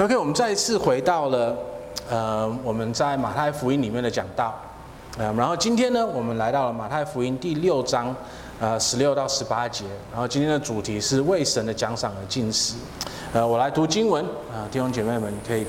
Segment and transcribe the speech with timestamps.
[0.00, 1.56] OK，我们再一次回到了
[2.08, 4.54] 呃我们在马太福音里面的讲道，
[5.18, 8.14] 呃，然后今天呢，我们来到了马太福音第六章，
[8.60, 12.76] 呃，十六到十八节，然后今天的主题是为神的奖赏而进食，
[13.32, 15.66] 呃，我来读经文啊，呃，弟兄姐妹们可以，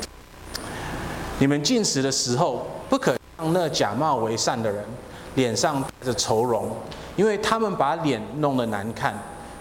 [1.40, 4.86] 你们进食的时候，不可像那假冒为善的人，
[5.34, 6.70] 脸上带着愁容，
[7.16, 9.12] 因为他们把脸弄得难看，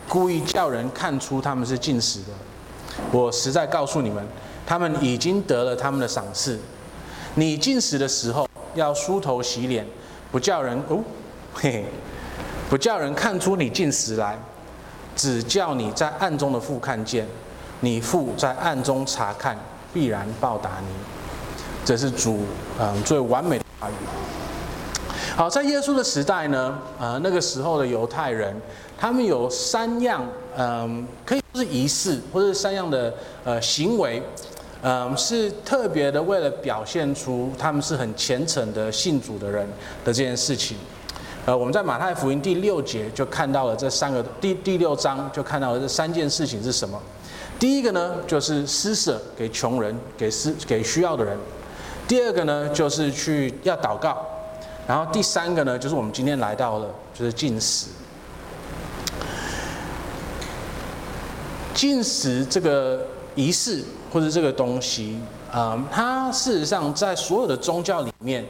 [0.07, 2.27] 故意叫人看出他们是进食的。
[3.11, 4.23] 我实在告诉你们。
[4.69, 6.59] 他们已经得了他们的赏赐。
[7.37, 9.87] 你进食的时候要梳头洗脸，
[10.31, 11.03] 不叫人哦，
[11.55, 11.85] 嘿嘿，
[12.69, 14.39] 不叫人看出你进食来，
[15.17, 17.27] 只叫你在暗中的父看见，
[17.81, 19.57] 你父在暗中察看，
[19.95, 20.89] 必然报答你。
[21.83, 22.41] 这是主
[22.79, 23.95] 嗯最完美的话语。
[25.35, 28.55] 好，在耶稣的时代呢，呃，那个时候的犹太人，
[28.99, 30.23] 他们有三样
[30.59, 34.23] 嗯，可以说是仪式，或者三样的呃行为。
[34.81, 39.67] 嗯，是特别的，为了表现出他们是很虔诚的信主的人
[40.05, 40.77] 的这件事情。
[41.47, 47.01] 呃，我们在马太福音第六节就看到了这三个，第第六章就看到了这三件事情是什么？
[47.59, 51.37] 第一个呢，就是施舍给穷人，给施给需要的人；
[52.07, 54.13] 第二个呢，就是去要祷告；
[54.87, 57.89] 然后第三个呢，就是我们今天来到了，就是进食。
[61.75, 63.05] 进食这个
[63.35, 63.83] 仪式。
[64.13, 65.19] 或者这个东西，
[65.55, 68.45] 嗯，它事实上在所有的宗教里面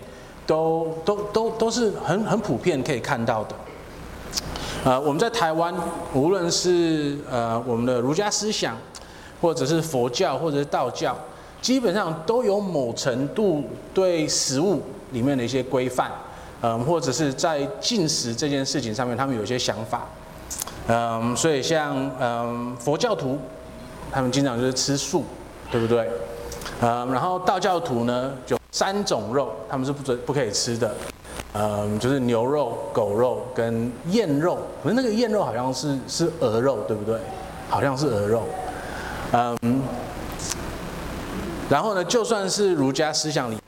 [0.47, 3.55] 都，都都都是很很普遍可以看到的。
[4.85, 5.75] 呃，我们在台湾，
[6.15, 8.77] 无论是呃我们的儒家思想，
[9.41, 11.17] 或者是佛教，或者是道教，
[11.61, 16.11] 基本上都有某程度对食物里面的一些规范，
[16.63, 20.07] 嗯，或者是在进食这件事情上面，他们有一些想法，
[20.87, 23.37] 嗯，所以像嗯佛教徒，
[24.13, 25.25] 他们经常就是吃素。
[25.71, 26.09] 对不对？
[26.81, 30.95] 嗯，然后道教徒呢，就三种肉，他们是不准不可以吃的，
[31.55, 34.59] 嗯，就是牛肉、狗肉跟燕肉。
[34.83, 37.19] 可是那个燕肉好像是是鹅肉，对不对？
[37.69, 38.43] 好像是鹅肉。
[39.33, 39.83] 嗯，
[41.69, 43.59] 然后呢，就算是儒家思想里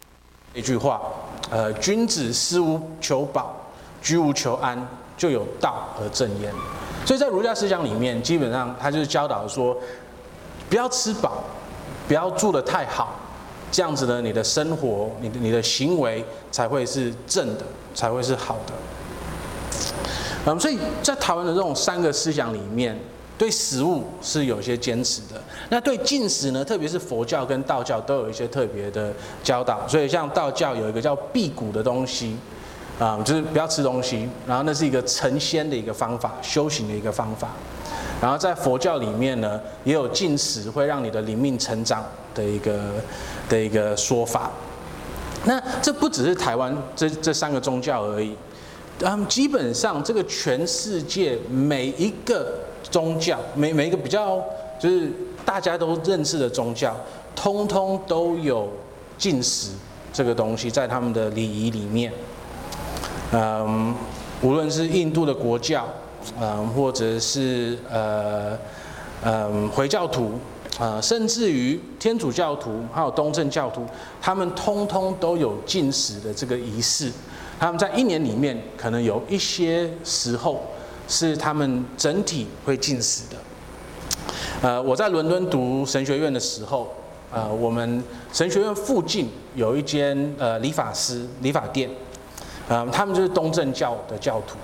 [0.55, 1.03] 一句话，
[1.51, 3.57] 呃，君子思无求饱，
[4.01, 6.53] 居无求安，就有道而正焉。
[7.05, 9.77] 所以在儒家思想里面，基本上他就是教导说，
[10.69, 11.43] 不要吃饱。
[12.11, 13.15] 不要住得太好，
[13.71, 18.75] 这样子呢，你的生活、你的你的行为才会是正的，才会是好的。
[20.45, 22.99] 嗯，所以在台湾的这种三个思想里面，
[23.39, 25.41] 对食物是有些坚持的。
[25.69, 29.13] 那对禁食呢，特别是佛教跟道教都有一些特别的
[29.45, 29.87] 教导。
[29.87, 32.37] 所以像道教有一个叫辟谷的东西，
[32.99, 37.51] 啊，就是不要吃东西，然后那是一个成仙的一个方法，修行的一个方法。
[38.21, 42.05] 然后在佛教里面呢，也有禁食会让你的灵命成长
[42.35, 42.79] 的一个
[43.49, 44.51] 的一个说法。
[45.45, 48.37] 那这不只是台湾这这三个宗教而已，
[49.01, 52.59] 嗯，基本上这个全世界每一个
[52.91, 54.39] 宗教，每每一个比较
[54.79, 55.11] 就是
[55.47, 56.95] 大家都认识的宗教，
[57.35, 58.69] 通通都有
[59.17, 59.71] 禁食
[60.13, 62.13] 这个东西在他们的礼仪里面。
[63.33, 63.95] 嗯，
[64.43, 65.89] 无论是印度的国教。
[66.41, 68.59] 嗯，或者是呃，
[69.23, 70.33] 嗯，回教徒，
[70.79, 73.85] 呃，甚至于天主教徒，还有东正教徒，
[74.21, 77.11] 他们通通都有禁食的这个仪式。
[77.59, 80.63] 他们在一年里面，可能有一些时候
[81.07, 83.37] 是他们整体会禁食的。
[84.63, 86.89] 呃，我在伦敦读神学院的时候，
[87.31, 88.03] 呃，我们
[88.33, 91.91] 神学院附近有一间呃理发师理发店，
[92.69, 94.57] 嗯，他们就是东正教的教徒。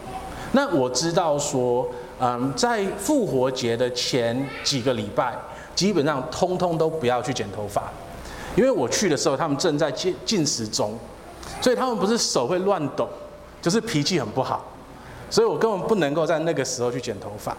[0.53, 1.87] 那我知道说，
[2.19, 5.37] 嗯，在复活节的前几个礼拜，
[5.75, 7.91] 基本上通通都不要去剪头发，
[8.55, 10.97] 因为我去的时候，他们正在禁禁食中，
[11.61, 13.09] 所以他们不是手会乱抖，
[13.61, 14.65] 就是脾气很不好，
[15.29, 17.55] 所以我根本不能够在那个时候去剪头发。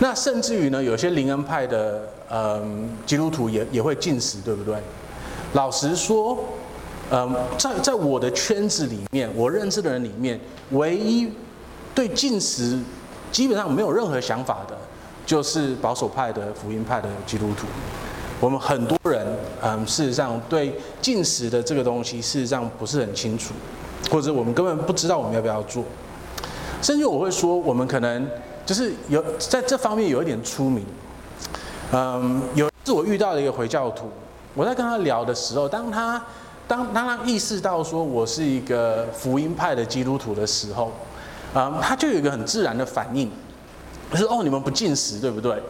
[0.00, 4.76] 那甚至于呢，有些灵恩派的嗯基督徒也也会禁食，对不对？
[5.54, 6.38] 老实说。
[7.08, 11.30] 嗯，在在我的圈子里面，我认识的人里面，唯一
[11.94, 12.76] 对禁食
[13.30, 14.76] 基本上没有任何想法的，
[15.24, 17.68] 就是保守派的福音派的基督徒。
[18.40, 19.24] 我们很多人，
[19.62, 23.54] 嗯，事实上对禁食的这个东西，事实上不是很清楚，
[24.10, 25.84] 或者我们根本不知道我们要不要做。
[26.82, 28.28] 甚至我会说，我们可能
[28.66, 30.84] 就是有在这方面有一点出名。
[31.92, 34.10] 嗯，有一次我遇到了一个回教徒，
[34.54, 36.20] 我在跟他聊的时候，当他。
[36.68, 40.92] 当当他意识到说我是一个福音派的基督徒的时候，
[41.54, 43.30] 啊、他就有一个很自然的反应，
[44.10, 45.62] 就是哦，你们不进食对不对？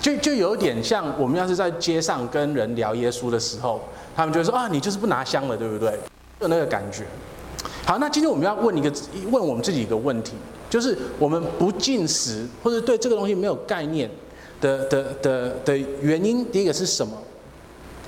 [0.00, 3.80] 就就有点像我们要是在街上跟人聊耶稣的时候，
[4.14, 5.98] 他们就会说啊，你就是不拿香了，对不对？
[6.38, 7.04] 就那个感觉。
[7.86, 8.92] 好，那今天我们要问一个
[9.30, 10.34] 问我们自己一个问题，
[10.68, 14.10] 就是我们不进食或者对这个东西没有概念
[14.60, 17.16] 的的的的原因，第一个是什么？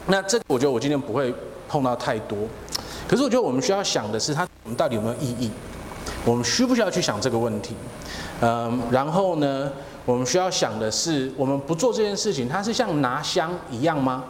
[0.07, 1.33] 那这个我觉得我今天不会
[1.69, 2.39] 碰到太多，
[3.07, 5.51] 可是我觉得我们需要想的是，它我们到底有没有意义？
[6.25, 7.75] 我们需不需要去想这个问题？
[8.41, 9.71] 嗯，然后呢，
[10.05, 14.25] 我们需要想的是，我们不做这件事情，它是像拿香一样吗？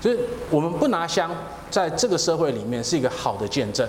[0.00, 0.20] 就是
[0.50, 1.30] 我们不拿香，
[1.70, 3.88] 在这个社会里面是一个好的见证，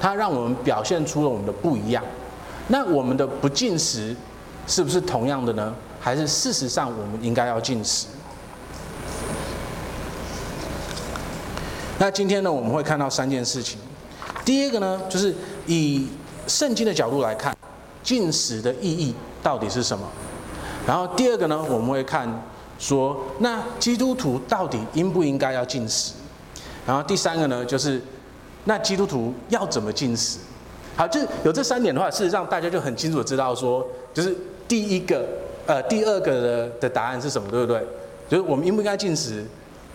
[0.00, 2.02] 它让我们表现出了我们的不一样。
[2.68, 4.14] 那我们的不进食，
[4.66, 5.72] 是不是同样的呢？
[6.00, 8.08] 还是事实上我们应该要进食？
[12.02, 13.78] 那今天呢，我们会看到三件事情。
[14.44, 15.32] 第一个呢，就是
[15.68, 16.08] 以
[16.48, 17.56] 圣经的角度来看，
[18.02, 20.04] 进食的意义到底是什么？
[20.84, 22.28] 然后第二个呢，我们会看
[22.76, 26.14] 说，那基督徒到底应不应该要进食？
[26.84, 28.02] 然后第三个呢，就是
[28.64, 30.40] 那基督徒要怎么进食？
[30.96, 35.24] 好，就有这三点的话，事实上大家就很清楚知道说，就是第一个，
[35.66, 37.80] 呃，第二个的的答案是什么，对不对？
[38.28, 39.46] 就是我们应不应该进食？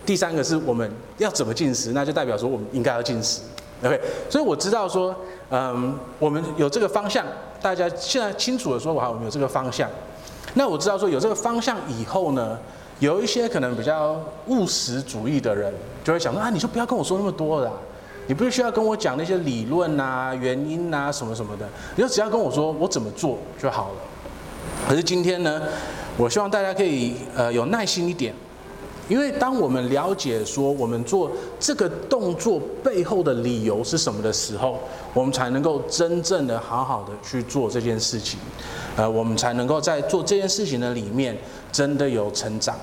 [0.08, 3.42] 第三个是我们要怎么进食，那就代表说我们应该要进食
[3.84, 4.00] ，OK？
[4.30, 5.14] 所以我知道说，
[5.50, 7.26] 嗯，我们有这个方向，
[7.60, 9.86] 大家现在清楚的说，好，我们有这个方向。
[10.54, 12.58] 那我知道说有这个方向以后呢，
[13.00, 15.70] 有一些可能比较务实主义的人
[16.02, 17.70] 就会想说啊，你就不要跟我说那么多了，
[18.28, 23.96] 你不需要跟我讲那些理论啊、原因啊什么什么的，你就只要跟我说我怎么做就好了。
[24.88, 25.60] 可是今天呢，
[26.16, 28.34] 我希望大家可以呃有耐心一点。
[29.08, 34.78] 因为当我们了解说我们做这个动作背后的理由是什么的时候，
[35.14, 38.38] 我们才能够真正的好好的去做这件事情，
[38.96, 41.36] 呃，我们才能够在做这件事情的里面
[41.72, 42.76] 真的有成长。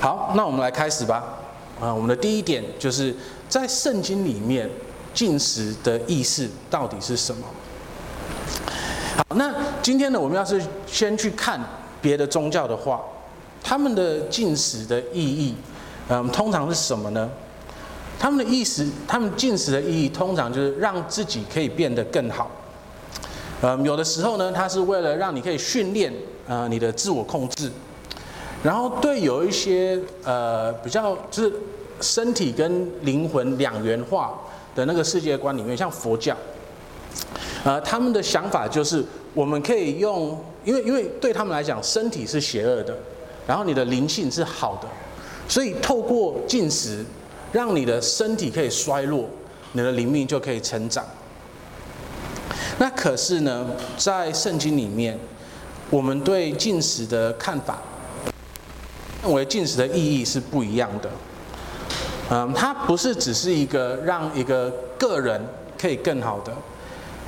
[0.00, 1.38] 好，那我们来开始吧。
[1.80, 3.14] 啊，我们的第一点就是
[3.48, 4.68] 在圣经里面
[5.14, 7.46] 进食的意思到底是什么？
[9.16, 11.60] 好，那今天呢，我们要是先去看
[12.00, 13.00] 别的宗教的话。
[13.62, 15.54] 他们的进食的意义，
[16.08, 17.30] 嗯，通常是什么呢？
[18.18, 22.50] 他们的意思，他们进食的意义，通常就是让自己可以变得更好。
[23.62, 26.12] 嗯，有的时候呢，它是为了让你可以训练，
[26.46, 27.70] 呃，你的自我控制。
[28.62, 31.52] 然后对有一些呃比较就是
[32.00, 34.38] 身体跟灵魂两元化
[34.74, 36.36] 的那个世界观里面，像佛教，
[37.64, 39.04] 呃，他们的想法就是
[39.34, 42.96] 我们可以用，因为因为对他们来讲，身体是邪恶的。
[43.46, 44.88] 然后你的灵性是好的，
[45.48, 47.04] 所以透过进食，
[47.52, 49.28] 让你的身体可以衰落，
[49.72, 51.04] 你的灵命就可以成长。
[52.78, 53.66] 那可是呢，
[53.96, 55.18] 在圣经里面，
[55.90, 57.78] 我们对进食的看法，
[59.22, 61.10] 认为进食的意义是不一样的。
[62.30, 65.40] 嗯，它不是只是一个让一个个人
[65.78, 66.52] 可以更好的，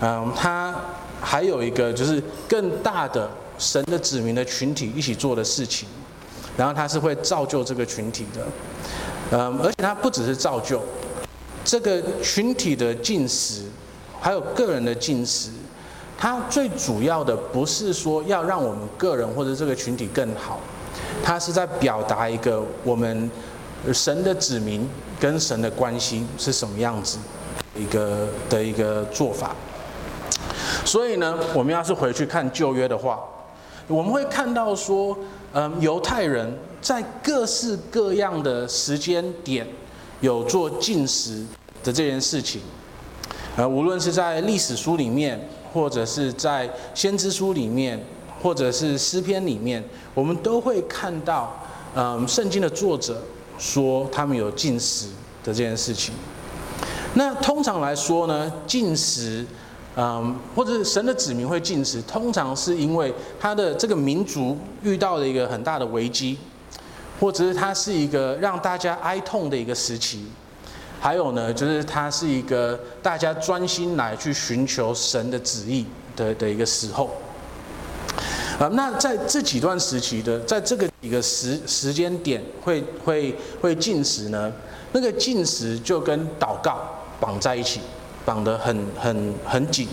[0.00, 0.75] 嗯，它
[1.20, 3.28] 还有一个就是更大的
[3.58, 5.87] 神的子民的群体一起做的事情。
[6.56, 8.47] 然后他是会造就这个群体的，
[9.33, 10.81] 嗯，而且他不只是造就
[11.65, 13.65] 这个群体的进食，
[14.21, 15.51] 还有个人的进食，
[16.17, 20.61] 他最主要的不是说要让我们个人或者这个群体更好，
[21.23, 23.31] 他是在表达一个我们
[23.93, 24.88] 神的子民
[25.19, 27.19] 跟神的关系是什么样子
[27.75, 29.57] 一个的一个做法。
[30.85, 33.21] 所以呢，我们要是回去看旧约的话，
[33.87, 35.17] 我们会看到说。
[35.57, 39.64] 嗯，犹太人在各式各样的时间点
[40.21, 41.47] 有做进食
[41.85, 42.61] 的这件事情，
[43.57, 48.05] 呃，无论是在历史书里面，或者是在先知书里面，
[48.43, 49.81] 或者是诗篇里面，
[50.12, 51.57] 我们都会看到，
[51.95, 53.23] 嗯，圣经的作者
[53.61, 55.07] 说他们有进食
[55.45, 56.12] 的这件事情。
[57.14, 59.47] 那通常来说呢，进食。
[59.97, 66.37] 嗯，或者是神的子民会进食，通常是因为他的这个民族遇到了一个很大的危机，
[67.21, 70.25] 或者是他是一个让大家哀痛的一个时期，
[70.99, 75.87] 还有呢，就是他是一个大家专心来去寻求神的旨意
[76.17, 77.11] 的的一个时候。
[78.59, 84.53] 啊，那在这几段时期的，在这个几个时时间点会会会进食呢，
[84.91, 86.81] 那个进食就跟祷告
[87.21, 87.81] 绑在一起。
[88.25, 89.87] 绑得很很很紧，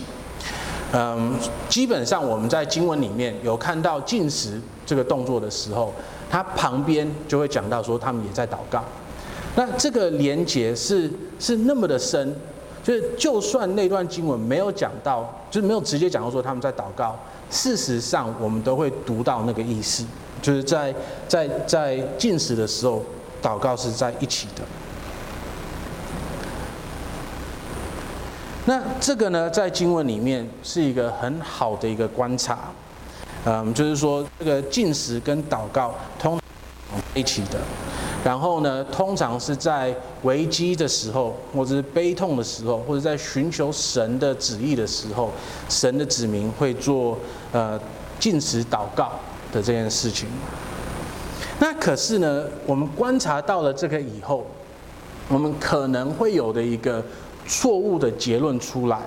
[0.92, 1.34] 嗯，
[1.68, 5.92] 基本上我们在经文里面有看到进食这个动作的时候，
[6.30, 8.82] 它旁边就会讲到说他们也在祷告。
[9.54, 12.34] 那这个连结是是那么的深，
[12.82, 17.14] 就是就算那段经文没有讲到，就是没有直接讲到说他们在祷告，
[17.50, 20.06] 事实上我们都会读到那个意思，
[20.40, 20.94] 就是在
[21.28, 23.02] 在在进食的时候，
[23.42, 24.62] 祷告是在一起的。
[28.64, 32.58] 那这个呢，在经文里面是一个很好的一个观察，
[33.44, 37.58] 嗯，就是说这个进食跟祷告通常一起的。
[38.24, 39.92] 然后呢，通常是在
[40.22, 45.32] 危机的时候，或者是悲痛的时候，或者在寻求神的旨意的时候，
[45.68, 47.18] 神的子民会做
[47.50, 47.76] 呃
[48.20, 49.10] 进食祷告
[49.52, 50.28] 的这件事情。
[51.58, 54.46] 那可是呢，我们观察到了这个以后，
[55.28, 57.04] 我们可能会有的一个
[57.46, 59.00] 错误的结论出来，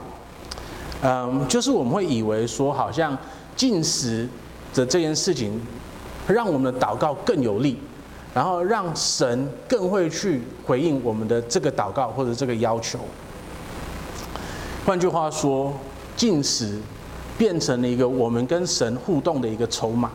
[1.02, 3.18] 嗯，就是我们会以为说，好像
[3.56, 4.28] 进食
[4.74, 5.62] 的这件事情，
[6.28, 7.80] 让我们的祷告更有力。
[8.34, 13.00] 然后让神更会去回应我们的这个祷告或者这个要求。
[14.86, 15.74] 换句话说，
[16.18, 16.82] 进食
[17.38, 20.12] 变成了一个我们跟神互动的一个筹码。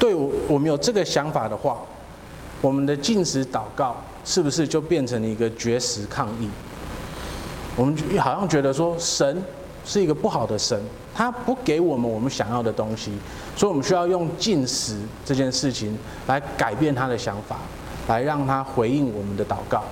[0.00, 1.78] 对我，我们有这个想法的话，
[2.60, 6.48] 我们的禁食祷告是不是就变成了一个绝食抗议？
[7.76, 9.42] 我们好像觉得说神
[9.84, 10.80] 是一个不好的神。
[11.14, 13.10] 他不给我们我们想要的东西，
[13.56, 15.96] 所以我们需要用禁食这件事情
[16.26, 17.56] 来改变他的想法，
[18.06, 19.82] 来让他回应我们的祷告。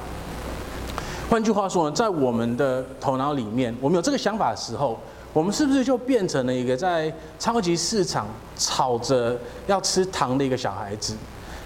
[1.30, 5.00] 换句话说，在我们的头脑里面，我们有这个想法的时候，
[5.32, 8.26] 我们是不是就变成了一个在超级市场
[8.58, 9.34] 吵着
[9.66, 11.16] 要吃糖的一个小孩子，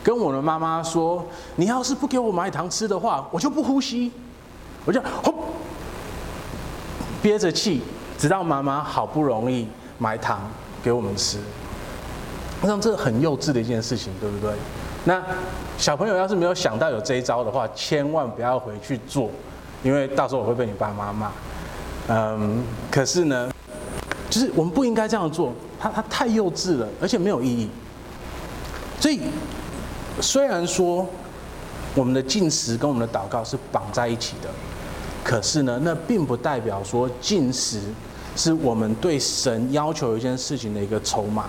[0.09, 1.23] 跟我的妈妈说
[1.57, 4.11] ：“你要是不给我买糖吃的话，我就不呼吸。”
[4.87, 5.35] 我就吼，
[7.21, 7.83] 憋着气。
[8.17, 10.51] 直到妈妈好不容易买糖
[10.83, 11.39] 给我们吃，
[12.63, 14.51] 我想这很幼稚的一件事情，对不对？
[15.05, 15.23] 那
[15.77, 19.31] 小朋友要是没有想到有这一招的话，千万不要回去做，
[19.83, 21.31] 因为到时候我会被你爸妈骂。
[22.09, 23.51] 嗯，可是呢，
[24.31, 27.69] 就是我们不应该这样做，它它太幼稚了，而且没有意义。
[28.99, 29.21] 所以
[30.21, 31.07] 虽然说
[31.95, 34.49] 我们的进食跟我们的祷告是绑在一起的，
[35.25, 37.81] 可是呢，那并不代表说进食。
[38.37, 41.47] 是我们对神要求一件事情的一个筹码。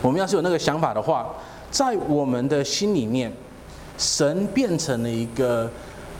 [0.00, 1.26] 我们要是有那个想法的话，
[1.68, 3.32] 在我们的心里面，
[3.98, 5.68] 神变成了一个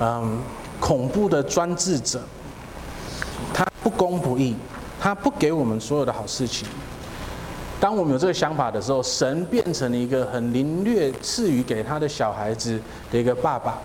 [0.01, 0.41] 嗯
[0.81, 2.21] 恐怖的专制者，
[3.53, 4.57] 他不公不义，
[4.99, 6.67] 他不给我们所有的好事情。
[7.85, 12.81] 当我们有这个想法的时候，神变成了一个很凌虐赐予给他的小孩子
[13.13, 13.79] 的一个爸爸。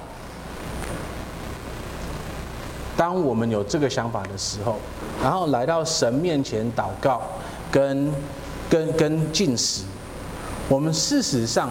[2.96, 4.78] 当我们有这个想法的时候，
[5.22, 7.22] 然后来到神面前祷告，
[7.70, 8.10] 跟
[8.70, 9.84] 跟跟进食，
[10.70, 11.68] 我们事实上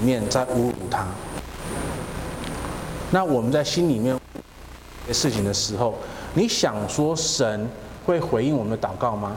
[0.00, 1.06] 里面在侮辱他。
[3.12, 4.18] 那我们在心里面
[5.12, 5.94] 事情的时候，
[6.34, 7.70] 你想说神
[8.04, 9.36] 会回应我们的祷告吗？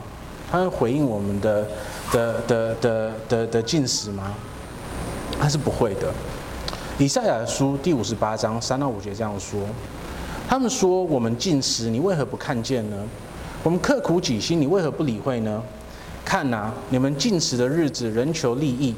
[0.49, 1.67] 他会回应我们的
[2.11, 4.33] 的的的的的进食吗？
[5.39, 6.11] 他是不会的。
[6.97, 9.59] 以赛亚书第五十八章三到五节这样说。
[10.49, 12.97] 他们说：“我们进食，你为何不看见呢？
[13.63, 15.61] 我们刻苦己心，你为何不理会呢？
[16.23, 18.95] 看呐，你们进食的日子，人求利益，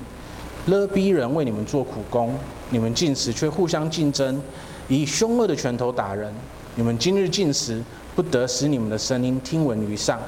[0.67, 2.35] 勒逼人为你们做苦工。
[2.69, 4.39] 你们进食却互相竞争，
[4.87, 6.31] 以凶恶的拳头打人。
[6.75, 7.83] 你们今日进食，
[8.15, 10.19] 不得使你们的声音听闻于上。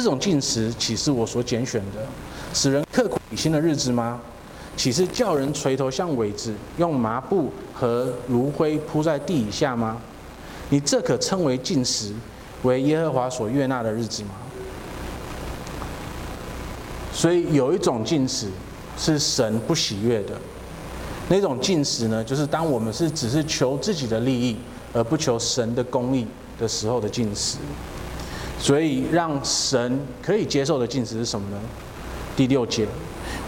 [0.00, 2.00] 这种禁食，岂是我所拣选的，
[2.54, 4.18] 使人刻苦己心的日子吗？
[4.74, 10.00] 岂是叫人垂头像苇子，用麻布和炉灰铺在地以下吗？”
[10.70, 12.14] 你这可称为禁食，
[12.62, 14.30] 为耶和华所悦纳的日子吗？
[17.12, 18.46] 所以有一种禁食
[18.96, 20.32] 是神不喜悦的，
[21.28, 24.56] 那种禁食呢，就是当我们是只是求自己的利益，
[24.94, 26.26] 而不求神的公义
[26.58, 27.58] 的时候的禁食。
[28.60, 31.56] 所以让神可以接受的禁食是什么呢？
[32.36, 32.86] 第六节，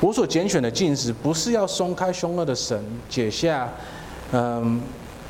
[0.01, 3.73] 我所拣选的禁食，不是要松开凶恶的绳，解下，
[4.33, 4.81] 嗯。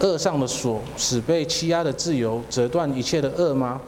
[0.01, 3.81] 恶上的锁，使被欺压的自由，折断一切的恶吗？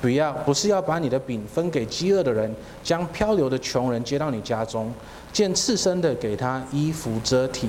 [0.00, 4.92] 不要，不是要把你的饼分给饥饿的人，将漂流的穷人接到你家中，
[5.32, 7.68] 见赤身的给他衣服遮体，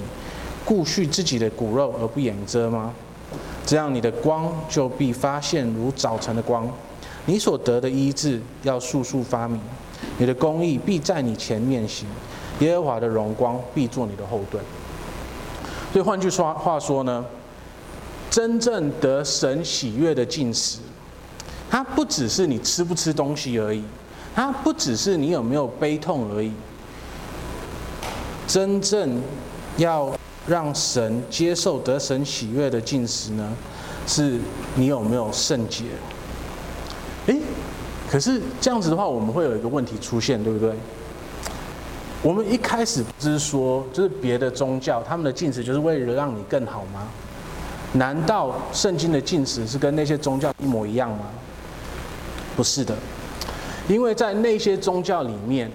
[0.64, 2.94] 顾恤自己的骨肉而不掩遮吗？
[3.66, 6.70] 这样你的光就必发现如早晨的光，
[7.26, 9.60] 你所得的医治要速速发明，
[10.18, 12.08] 你的公义必在你前面行，
[12.60, 14.64] 耶和华的荣光必做你的后盾。
[15.94, 17.26] 所以换句话话说呢？
[18.30, 20.80] 真正得神喜悦的进食，
[21.70, 23.84] 它不只是你吃不吃东西而已，
[24.34, 26.54] 它不只是你有没有悲痛而已。
[28.48, 29.22] 真正
[29.76, 30.14] 要
[30.48, 33.54] 让神接受得神喜悦的进食呢，
[34.08, 34.40] 是
[34.76, 35.84] 你有没有圣洁？
[37.28, 37.40] 诶，
[38.10, 40.74] 可是这样子的话，我们会有一个问题出现，对不对？
[42.24, 47.08] 我们一开始不是说，就是别的宗教他们的禁食就是为了让你更好吗？
[47.94, 51.26] 难道圣经的禁食是跟那些宗教一模一样吗？
[52.56, 52.96] 不是的，
[53.88, 55.72] 因为在那些宗教里面，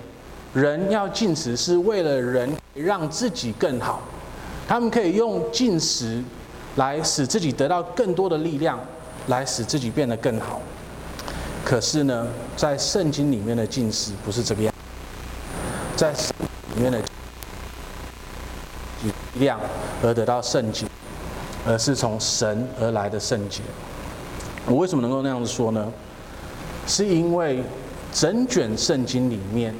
[0.55, 4.03] 人要禁食是为了人让自己更好，
[4.69, 6.23] 他们可以用禁食
[6.76, 8.79] 来使自己得到更多的力量，
[9.29, 10.61] 来使自己变得更好。
[11.66, 14.73] 可是呢，在圣经里面的禁食不是这个样，
[15.96, 16.99] 在圣经里面的
[19.02, 19.58] 力量
[20.00, 20.87] 而得到圣洁。
[21.68, 23.61] 而是从神而来的圣洁。
[24.66, 25.92] 我为什么能够那样子说呢？
[26.87, 27.61] 是因为
[28.12, 29.75] 整卷圣经里面，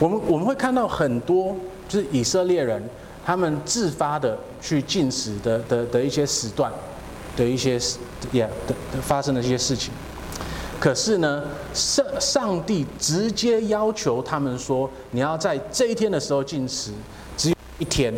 [0.00, 1.54] 我们我们会看到很多
[1.88, 2.82] 就是以色列人
[3.24, 6.72] 他们自发的去进食的的的一些时段
[7.36, 7.78] 的一些
[8.32, 9.94] 也的发生的一些事情。
[10.82, 16.90] 可是呢，上上帝直接要求他们说，你要在这一天的时候禁食，
[17.36, 18.12] 只有一天，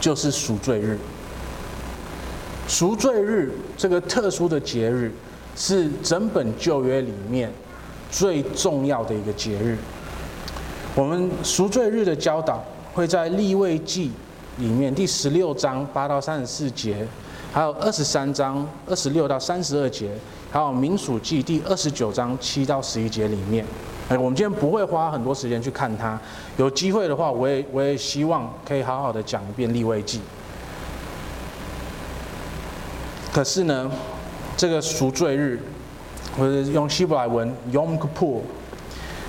[0.00, 0.98] 就是赎罪日。
[2.66, 5.12] 赎罪日这个特殊的节日，
[5.54, 7.52] 是整本旧约里面
[8.10, 9.76] 最重要的一个节日。
[10.94, 12.64] 我们赎罪日的教导
[12.94, 14.10] 会在立位记
[14.56, 17.06] 里面第十六章八到三十四节，
[17.56, 20.10] 还有二十三章二十六到三十二节，
[20.50, 23.64] 还有民数记第二十九章七到十一节里面。
[24.10, 26.20] 哎，我们今天不会花很多时间去看它。
[26.58, 30.20] 有机会的话，我也我也希望可以好好的讲一遍利未记。
[33.32, 33.90] 可是呢，
[34.54, 35.58] 这个赎罪日，
[36.36, 38.40] 或者用希伯来文 Yom Kippur，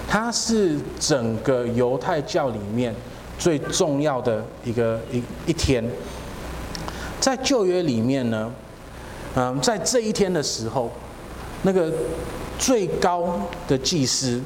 [0.05, 2.93] 它是整个犹太教里面
[3.39, 5.81] 最重要的一个一一天。
[7.19, 8.51] 在旧约里面呢，
[9.35, 10.91] 嗯，在这一天的时候，
[11.63, 11.91] 那个
[12.57, 14.41] 最高的祭司，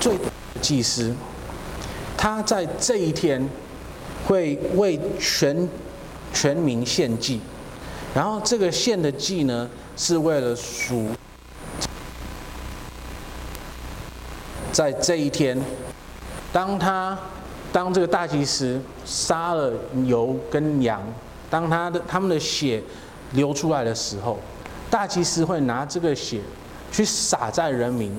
[0.00, 0.24] 最大
[0.54, 1.14] 的祭司，
[2.16, 3.48] 他在这一天
[4.26, 5.68] 会为全
[6.32, 7.40] 全民献祭。
[8.14, 11.08] 然后这个献的祭呢，是为了赎。
[14.72, 15.60] 在这一天，
[16.52, 17.18] 当他
[17.72, 21.02] 当这个大祭司杀了牛跟羊，
[21.50, 22.82] 当他的他们的血
[23.32, 24.38] 流出来的时候，
[24.90, 26.40] 大祭司会拿这个血
[26.92, 28.12] 去洒在人民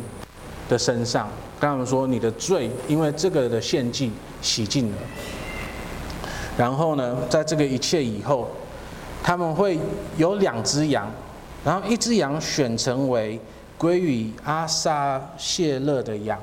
[0.67, 4.11] 的身上，跟他们说：“你的罪，因为这个的献祭
[4.41, 4.97] 洗净了。”
[6.57, 8.49] 然后呢，在这个一切以后。
[9.21, 9.77] 他们会
[10.15, 11.05] 有两只羊，
[11.63, 13.39] 然后一只羊选成为
[13.77, 16.39] 归于阿撒谢勒的羊，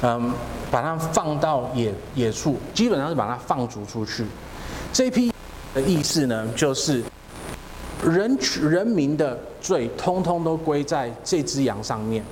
[0.00, 0.32] 嗯，
[0.70, 4.24] 把它放到野野处，基本上是把它放逐出去。
[4.96, 5.30] 这批
[5.74, 7.04] 的意思呢，就是
[8.02, 12.24] 人人民的罪通通都归在这只羊上面，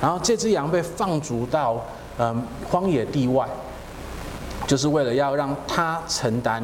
[0.00, 1.84] 然后这只羊被放逐到
[2.18, 3.48] 嗯荒野地外，
[4.64, 6.62] 就是为了要让他承担。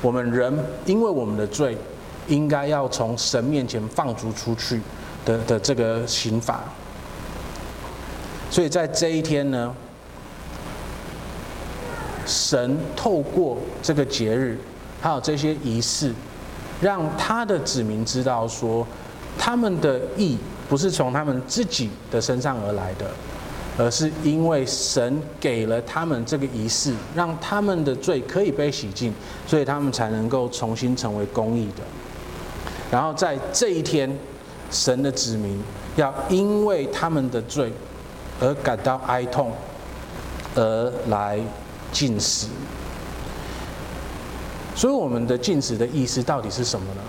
[0.00, 0.52] 我们人
[0.84, 1.78] 因为我们的罪，
[2.26, 4.80] 应该要从神面前放逐出去
[5.24, 6.60] 的的这个刑罚。
[8.50, 9.72] 所以在这一天呢，
[12.26, 14.58] 神透过这个节日，
[15.02, 16.14] 还有这些仪式，
[16.80, 18.86] 让他的子民知道说，
[19.36, 20.38] 他们的义
[20.70, 23.10] 不是从他们自己的身上而来的。
[23.78, 29.10] 而是因为神给了他们这个仪式，让他们的罪可以被洗净，
[29.46, 31.82] 所以他们才能够重新成为公义的。
[32.90, 34.14] 然后在这一天，
[34.70, 35.58] 神的子民
[35.96, 37.72] 要因为他们的罪
[38.38, 39.50] 而感到哀痛，
[40.54, 41.40] 而来
[41.90, 42.48] 进食。
[44.74, 47.00] 所以，我们的进食的意思到底是什么呢？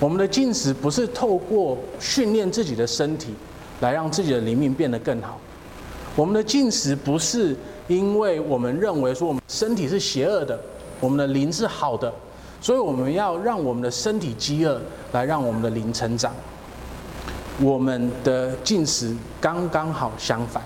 [0.00, 3.34] 我们的进食不是透过训练自己的身体
[3.80, 5.38] 来让自己的灵命变得更好。
[6.14, 7.56] 我们的进食不是
[7.88, 10.58] 因为我们认为说我们身体是邪恶的，
[11.00, 12.12] 我们的灵是好的，
[12.60, 14.80] 所以我们要让我们的身体饥饿，
[15.12, 16.32] 来让我们的灵成长。
[17.60, 20.62] 我们的进食刚刚好相反，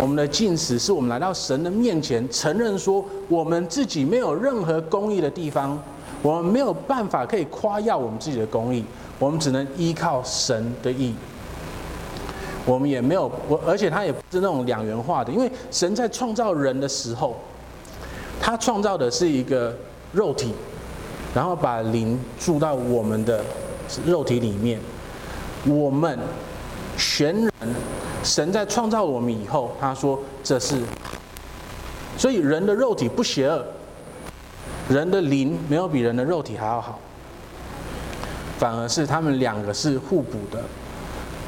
[0.00, 5.78] 我们的禁食是我们来到神的面前，承认说我们自己没有任何公义的地方，
[6.22, 8.82] 我们没有办法可以夸耀我们自己的公义，
[9.18, 11.14] 我们只能依靠神的义。
[12.64, 17.36] 我们也没有我，而且他也不是那种两元化的，因为神在创造人的时候，
[18.40, 19.76] 他创造的是一个
[20.12, 20.54] 肉体，
[21.34, 23.44] 然后把灵住到我们的
[24.06, 24.80] 肉体里面。
[25.66, 26.18] 我们
[26.96, 27.52] 全人，
[28.22, 30.80] 神在创造我们以后，他说这是，
[32.16, 33.64] 所以人的肉体不邪恶，
[34.88, 36.98] 人的灵没有比人的肉体还要好，
[38.58, 40.62] 反而是他们两个是互补的。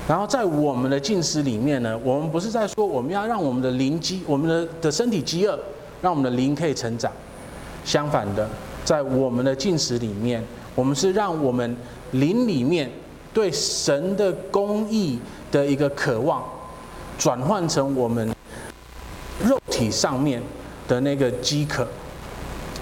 [0.09, 5.59] 然后在我们的进食里面呢，我们不是在说我们要让我们的灵饥，我们的的身体饥饿，
[6.01, 7.13] 让我们的灵可以成长。
[7.85, 8.49] 相反的，
[8.85, 10.43] 在我们的进食里面，
[10.75, 11.77] 我们是让我们
[12.13, 12.91] 灵里面
[13.33, 15.19] 对神的公义
[15.51, 16.43] 的一个渴望，
[17.23, 18.29] 转换成我们
[19.47, 20.43] 肉体上面
[20.89, 21.87] 的那个饥渴，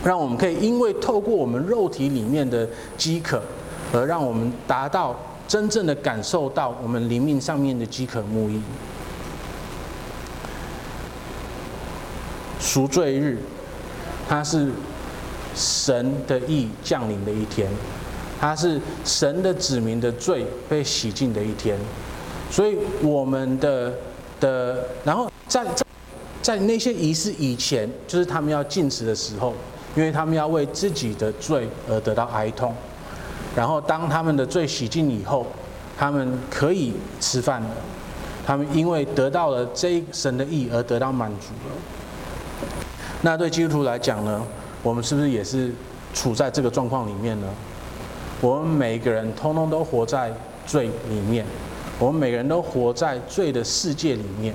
[0.03, 3.43] 让我们可以因为透过我们肉体里面的饥渴，
[3.93, 5.15] 而让我们达到。
[5.47, 8.63] 真正的感受到我们灵命上面的饥渴慕义，
[12.61, 13.37] 赎罪日，
[14.29, 14.71] 它是
[15.57, 17.69] 神的意降临的一天，
[18.39, 21.77] 它是神的子民的罪被洗净的一天，
[22.49, 23.93] 所以我们的
[24.41, 25.87] 的，然后在在
[26.43, 29.55] 在那些仪式以前，就是他们要禁食的时候，
[29.95, 32.75] 因为他们要为自己的罪而得到哀痛。
[33.55, 35.47] 然后，当他们的罪洗净以后，
[35.99, 37.71] 他们可以吃饭了。
[38.47, 41.77] 他们因为得到了这神的意而得到满足了。
[43.23, 44.43] 那对基督徒来讲呢？
[44.83, 45.71] 我们是不是也是
[46.15, 47.47] 处在这个状况里面呢？
[48.41, 50.33] 我们每一个人通通都活在
[50.67, 51.45] 罪里面，
[52.01, 54.55] 我们每个人都活在罪的世界里面，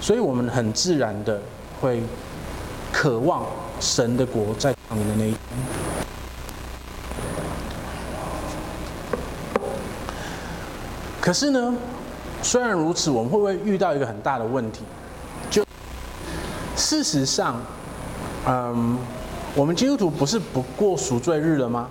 [0.00, 1.38] 所以我们很自然的
[1.78, 2.02] 会
[2.90, 3.44] 渴望
[3.80, 5.38] 神的国在降临的那一天。
[11.20, 11.74] 可是呢，
[12.42, 14.80] 虽然如此，我们会不会遇到一个很大的问题？
[15.50, 15.62] 就
[16.76, 17.60] 事实上，
[18.46, 18.96] 嗯，
[19.54, 21.90] 我们基督徒不是不过赎罪日了吗？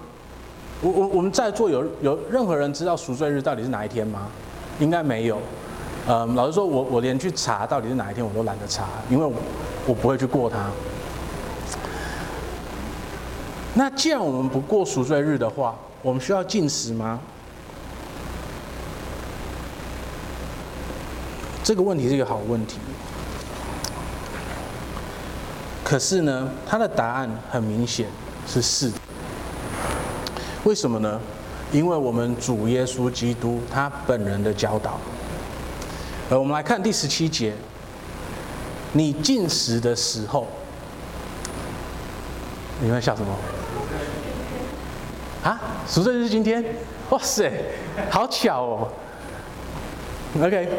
[0.81, 4.27] 我我我们在座有有任何人知道赎罪日到底是哪一天吗？
[4.79, 5.39] 应该没有。
[6.07, 9.33] 嗯，老实说，我我连去查到底是哪一天我都懒得查，因为我
[9.87, 10.69] 我不会去过它。
[13.73, 17.19] 那既然我们不过赎罪日的话，我们需要禁食吗？
[21.63, 22.77] 这个问题是一个好问题，
[25.83, 28.07] 可是呢，它的答案很明显
[28.45, 28.91] 是是。
[30.65, 31.19] 为什么呢？
[31.73, 34.99] 因为我们主耶稣基督他本人的教导。
[36.29, 37.53] 呃，我们来看第十七节，
[38.93, 40.47] 你进食的时候，
[42.79, 43.35] 你们笑什么？
[45.43, 45.59] 啊？
[45.87, 46.63] 赎罪日是今天？
[47.09, 47.51] 哇塞，
[48.09, 48.87] 好巧哦。
[50.39, 50.69] OK。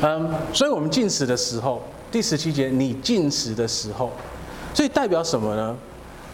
[0.00, 4.10] 嗯，所以我们进食的时候，第十七节，你进食的时候，
[4.72, 5.76] 所以代表什么呢？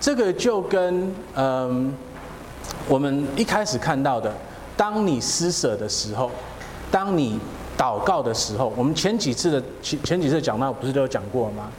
[0.01, 1.93] 这个就跟嗯，
[2.89, 4.33] 我们一开始看到的，
[4.77, 6.31] 当你施舍的时候，
[6.91, 7.39] 当你
[7.79, 11.71] 祷告的时候，我们前几次的前前几次讲到，不是都有讲过吗？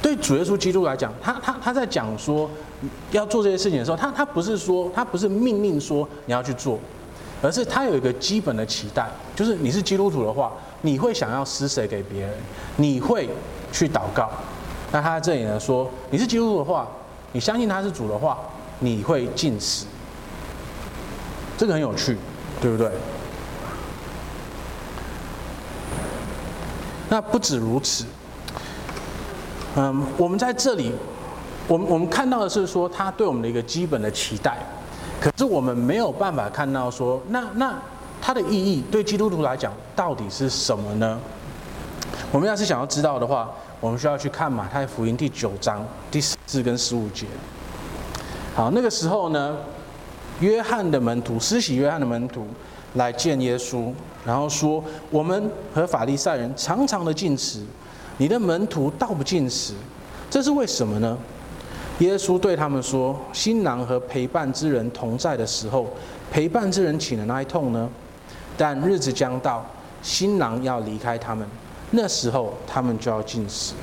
[0.00, 2.48] 对主耶稣基督来讲，他他他在讲说
[3.10, 6.78] 要做这些事情的时候，他他不是说他不是命令说你要去做，
[7.42, 10.52] 而是他有一个基本的期待，就是你是基督徒的话。
[10.82, 12.30] 你会想要施舍给别人，
[12.76, 13.28] 你会
[13.72, 14.30] 去祷告。
[14.92, 16.86] 那他在这里呢说，你是基督徒的话，
[17.32, 18.38] 你相信他是主的话，
[18.78, 19.86] 你会进食。
[21.58, 22.16] 这个很有趣，
[22.60, 22.90] 对不对？
[27.10, 28.06] 那不止如此，
[29.76, 30.92] 嗯，我们在这里，
[31.66, 34.56] 我们我们看到的是说他对我们的一个基本的期待，
[35.20, 37.74] 可是我们没有办法看到说那那。
[38.20, 41.18] 它的意义对基督徒来讲到底是什么呢？
[42.32, 47.26] 我们要是想要知道的话，我们需要去看马太福音第九章第十四跟十五节。
[48.56, 49.56] 好，那个时候呢，
[50.40, 52.46] 约翰的门徒，施洗约翰的门徒
[52.94, 53.92] 来见耶稣，
[54.24, 57.62] 然后说：“我们和法利赛人常常的禁食，
[58.18, 59.74] 你的门徒倒不禁食，
[60.30, 61.16] 这是为什么呢？”
[61.98, 65.88] 耶稣对他们说：“新郎和陪伴之人同在的时候，
[66.30, 67.90] 陪伴之人岂能哀痛呢？”
[68.56, 69.64] 但日子将到，
[70.02, 71.44] 新郎要离开他们，
[71.90, 73.74] 那时候他们就要禁食。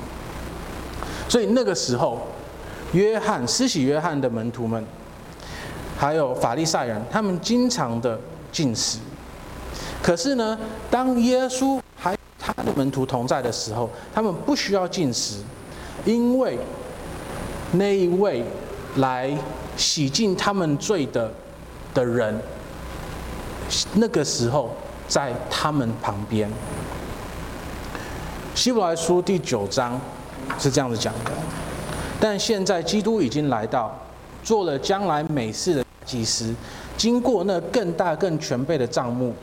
[1.28, 2.26] 所以那个时候，
[2.92, 4.82] 约翰施洗约翰的门徒们，
[5.96, 8.18] 还有法利赛人，他们经常的
[8.52, 8.98] 进食。
[10.02, 10.58] 可是呢，
[10.90, 15.38] 当耶稣还他的门徒同在的时候，他们不需要进食，
[16.04, 16.58] 因为
[17.72, 18.44] 那一位
[18.96, 19.36] 来
[19.76, 21.32] 洗净他们罪的
[21.92, 22.38] 的人。
[23.94, 24.70] 那个时候，
[25.08, 26.48] 在他们旁边，
[28.54, 30.00] 《希伯来书》第九章
[30.56, 31.32] 是这样子讲的。
[32.20, 33.92] 但现在基督已经来到，
[34.44, 36.54] 做了将来美事的祭司，
[36.96, 39.34] 经过那更大更全备的帐幕，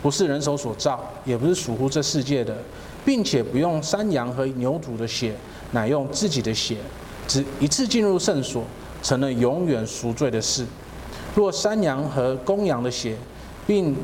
[0.00, 2.56] 不是人手所造，也不是属乎这世界的，
[3.04, 5.34] 并且不用山羊和牛犊的血，
[5.72, 6.76] 乃用自己的血，
[7.26, 8.64] 只一次进入圣所，
[9.02, 10.64] 成了永远赎罪的事。
[11.34, 13.16] 若山羊和公羊的血，
[13.66, 13.96] 并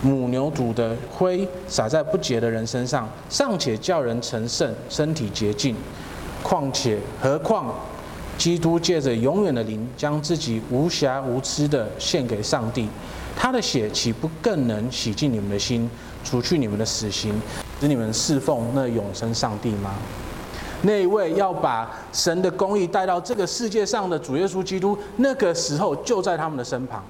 [0.00, 5.74] 母牛犊的灰洒在不洁的人身上，尚且叫人成圣，身体洁净。
[6.40, 7.74] 况且何况，
[8.38, 12.88] 基督借着永远的灵，将自己无瑕无疵的献给上帝，
[13.36, 15.90] 他的血岂不更能洗净你们的心，
[16.24, 17.34] 除去你们的死刑，
[17.80, 19.92] 使你们侍奉那永生上帝吗？
[20.82, 27.04] 那一位要把神的公义带到这个世界上的主耶稣基督，那个时候就在他们的身旁，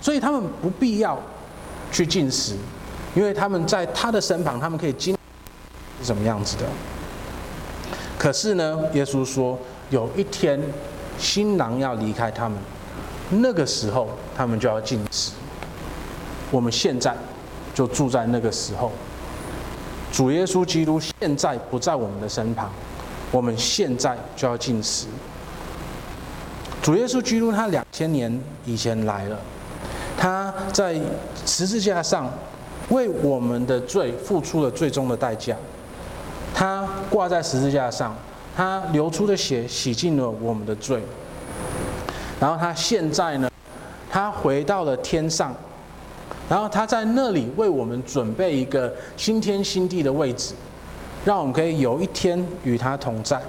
[0.00, 1.16] 所以他们不必要
[1.92, 2.56] 去进食，
[3.14, 5.16] 因为他们在他的身旁，他们可以经
[6.00, 6.64] 是什么样子的。
[8.18, 9.56] 可是呢，耶稣说
[9.92, 10.58] 有一天
[11.18, 12.58] 新郎要离开他们，
[13.28, 15.32] 那个时候他们就要进食。
[16.50, 17.14] 我们现在
[17.74, 18.90] 就住在那个时候，
[20.10, 22.70] 主耶稣基督现在不在我们的身旁，
[23.30, 25.06] 我们现在就要进食。
[26.80, 29.38] 主耶稣基督他两千年以前来了。
[30.16, 30.98] 他在
[31.44, 32.30] 十字架上
[32.88, 35.54] 为我们的罪付出了最终的代价。
[36.54, 38.16] 他挂在十字架上，
[38.56, 41.02] 他流出的血洗净了我们的罪。
[42.40, 43.50] 然后他现在呢，
[44.10, 45.54] 他回到了天上，
[46.48, 50.54] 然后他在那里为我们准备一个新天新地的位置，
[51.24, 53.40] 让我们可以有一天与他同在。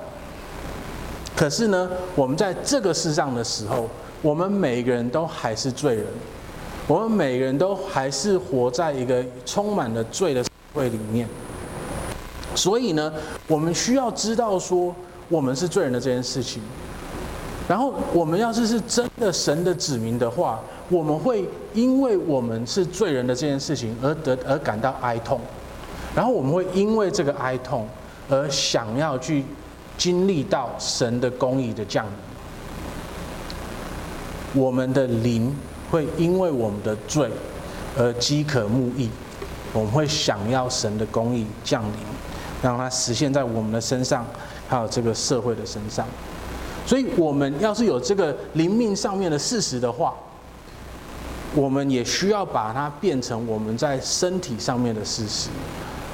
[1.35, 3.89] 可是呢，我们在这个世上的时候，
[4.21, 6.05] 我们每个人都还是罪人。
[6.85, 11.27] 我们每个人都还是活在一个充满了罪的社会里面，
[12.55, 13.11] 所以呢，
[13.47, 14.93] 我们需要知道说
[15.29, 16.61] 我们是罪人的这件事情。
[17.67, 25.39] 然后，我们要是是真的神的子民的话，我们会因为我们是罪人的这件事情而得而感到哀痛，
[26.15, 27.87] 然后我们会因为这个哀痛
[28.29, 29.43] 而想要去
[29.97, 32.13] 经历到神的公义的降临，
[34.61, 35.55] 我们的灵。
[35.91, 37.29] 会因为我们的罪
[37.95, 39.11] 而饥渴慕义，
[39.73, 41.91] 我们会想要神的公义降临，
[42.63, 44.25] 让它实现在我们的身上，
[44.67, 46.07] 还有这个社会的身上。
[46.85, 50.15] 所以，我们要是有这个灵命上面的事实的话，
[51.53, 55.49] 我们也需要把它变成我们在身体上面的事实。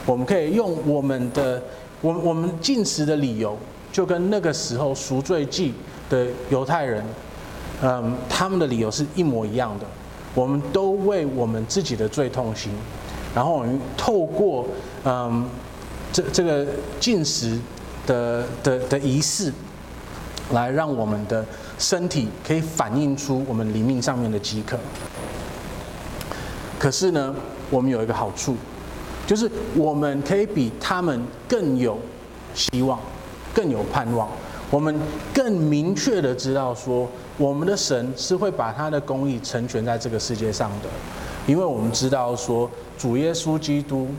[0.05, 1.61] 我们可以用我们的，
[2.01, 3.57] 我我们进食的理由，
[3.91, 5.73] 就跟那个时候赎罪祭
[6.09, 7.05] 的犹太人。
[7.81, 9.85] 嗯，他们的理由是一模一样的。
[10.35, 12.71] 我们都为我们自己的罪痛心，
[13.33, 14.67] 然后我们透过
[15.03, 15.49] 嗯
[16.11, 16.65] 这这个
[16.99, 17.57] 进食
[18.05, 19.53] 的的的仪式，
[20.51, 21.45] 来让我们的
[21.77, 24.77] 身体可以反映出我们灵命上面的饥渴。
[26.77, 27.35] 可是呢，
[27.69, 28.55] 我们有一个好处，
[29.27, 31.97] 就是我们可以比他们更有
[32.53, 32.99] 希望，
[33.53, 34.27] 更有盼望。
[34.71, 34.95] 我们
[35.33, 37.09] 更明确的知道说。
[37.39, 40.89] 我们的神是会把他的公义成全在这个世界上的，
[41.47, 44.09] 因为我们知道说主耶稣基督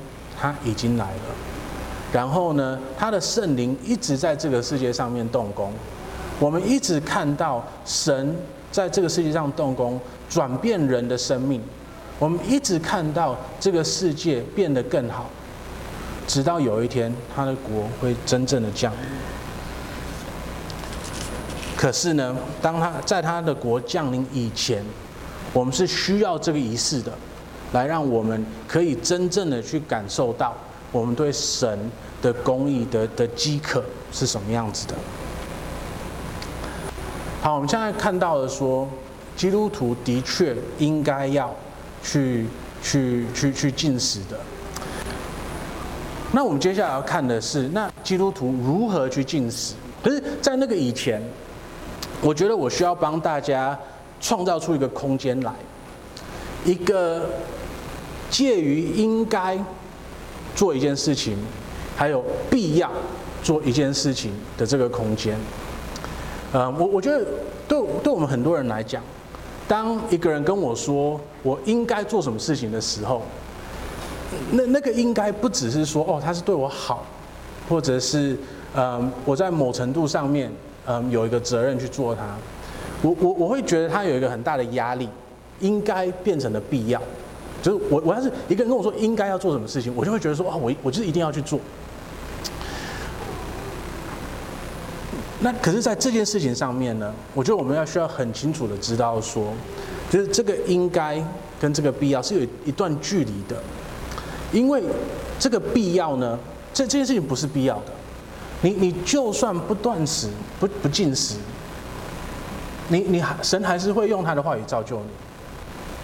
[0.41, 1.35] 他已经来了，
[2.13, 5.73] 然后呢，他的圣灵一直在这个世界上面动工，
[6.41, 8.37] 我们一直看到神
[8.73, 11.63] 在这个世界上动工，转变人的生命，
[12.19, 15.31] 我们一直看到这个世界变得更好，
[16.27, 19.01] 直到有一天他的国会真正的降临。
[21.77, 24.85] 可是呢，当他在他的国降临以前，
[25.53, 27.13] 我们是需要这个仪式的，
[27.73, 30.55] 来让我们可以真正的去感受到
[30.93, 34.95] 我们对神的公义的的饥渴是什么样子的。
[37.43, 38.89] 好，我们现在看到了说，
[39.37, 41.55] 基督徒的确应该要
[42.03, 42.47] 去
[42.83, 44.39] 去去去进食的。
[46.33, 49.75] 那我们接下来要看的是，那基督徒如何去进食？
[50.03, 51.23] 可是，在那个以前。
[52.23, 53.79] 我觉得我需要帮大家
[54.21, 55.51] 创造出一个空间来，
[56.67, 57.31] 一个
[58.29, 59.59] 介于应该
[60.55, 61.37] 做一件事情，
[61.97, 62.91] 还有必要
[63.43, 65.37] 做一件事情的这个空间。
[66.53, 67.25] 呃，我我觉得
[67.69, 69.03] 对对我们很多人来讲，
[69.69, 73.23] 当一个人跟我说我应该做什么事情的时候，
[74.51, 77.07] 那那个应该不只是说哦，他是对我好，
[77.69, 78.37] 或者是
[78.75, 80.51] 呃，我在某程度上面。
[80.87, 82.23] 嗯，有一个责任去做它，
[83.03, 85.09] 我我我会觉得他有一个很大的压力，
[85.61, 87.01] 应该变成了必要。
[87.63, 91.61] 就是我我要是一个人跟我说应该要做什么事情，我就会觉得说啊，我我就是一定要去做。
[95.43, 99.55] 那可是，在这件事情上面呢，我觉得我们要需要很清楚的知道说，
[100.11, 101.23] 就是这个应该
[101.59, 103.57] 跟这个必要是有一段距离的，
[104.53, 104.83] 因为
[105.39, 106.39] 这个必要呢，
[106.75, 107.93] 这这件事情不是必要的。
[108.61, 111.37] 你你就算不断食不不进食，
[112.89, 115.07] 你你还神还是会用他的话语造就你。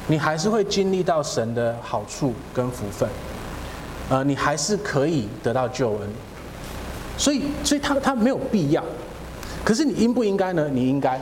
[0.09, 3.09] 你还是会经历到神的好处跟福分，
[4.09, 6.01] 呃，你还是可以得到救恩。
[7.19, 8.85] 所以，所以他他没有必要。
[9.65, 10.69] 可是你应不应该呢？
[10.73, 11.21] 你应该，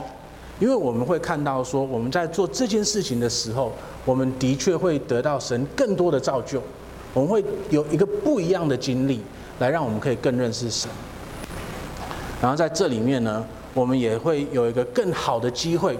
[0.59, 3.71] 因为我们会看到说，我们在做这件事情的时候，
[4.05, 6.61] 我们的确会得到神更多的造就，
[7.13, 9.21] 我们会有一个不一样的经历，
[9.57, 10.87] 来让我们可以更认识神。
[12.39, 13.43] 然后在这里面呢，
[13.73, 15.97] 我们也会有一个更好的机会，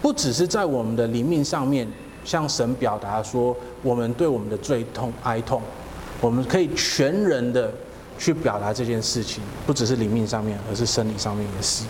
[0.00, 1.86] 不只是在我们的灵命上面
[2.24, 5.60] 向神表达说，我们对我们的罪痛哀痛，
[6.20, 7.72] 我们可以全人的。
[8.16, 11.84] 去表达这件事情，不只是灵命上面，而是生理上面也是。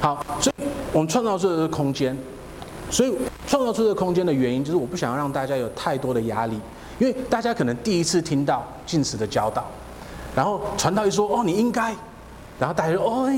[0.00, 2.16] 好，所以我们创造出这个空间，
[2.88, 3.12] 所以
[3.48, 6.56] 创造出这个空间的原因，就是我不想要让大家有太多的压力，
[7.00, 9.66] 因为大家可能第一次听到禁食的教导，
[10.36, 11.92] 然后传道一说哦，你应该，
[12.60, 13.28] 然后大家就哦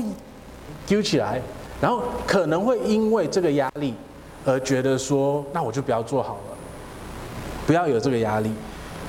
[0.85, 1.41] 丢起来，
[1.81, 3.95] 然后可能会因为这个压力
[4.47, 6.57] 而觉得说，那我就不要做好了，
[7.67, 8.49] 不要有这个压力。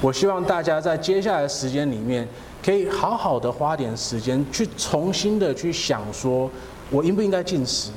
[0.01, 2.27] 我希望大家在接下来的时间里面，
[2.61, 6.51] 可以好好的花点时间去重新的去想说，
[6.91, 7.93] 我应不应该进食？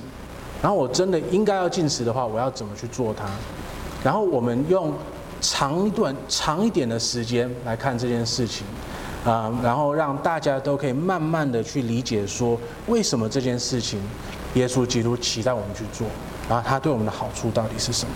[0.62, 3.26] 然后我真的应该要进食的话，我要怎么去做它？
[4.04, 4.94] 然后我们用
[5.42, 8.68] 长一段、长一点的时间来看这件事情，
[9.26, 14.00] 啊，然后让大家都可以慢慢的去理解说，为什么这件事情，
[14.54, 16.06] 耶稣基督期待我们去做，
[16.50, 18.14] 然后他对我们的好处到底是什么？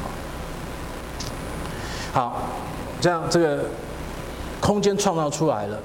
[2.14, 2.42] 好。
[3.02, 3.66] 这样，这个
[4.60, 5.78] 空间创造出来了，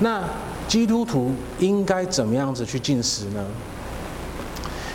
[0.00, 0.22] 那
[0.68, 3.42] 基督徒应该怎么样子去进食呢？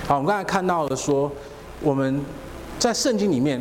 [0.06, 1.32] 好，我们刚才看到了说，
[1.82, 2.24] 我们
[2.78, 3.60] 在圣经里面，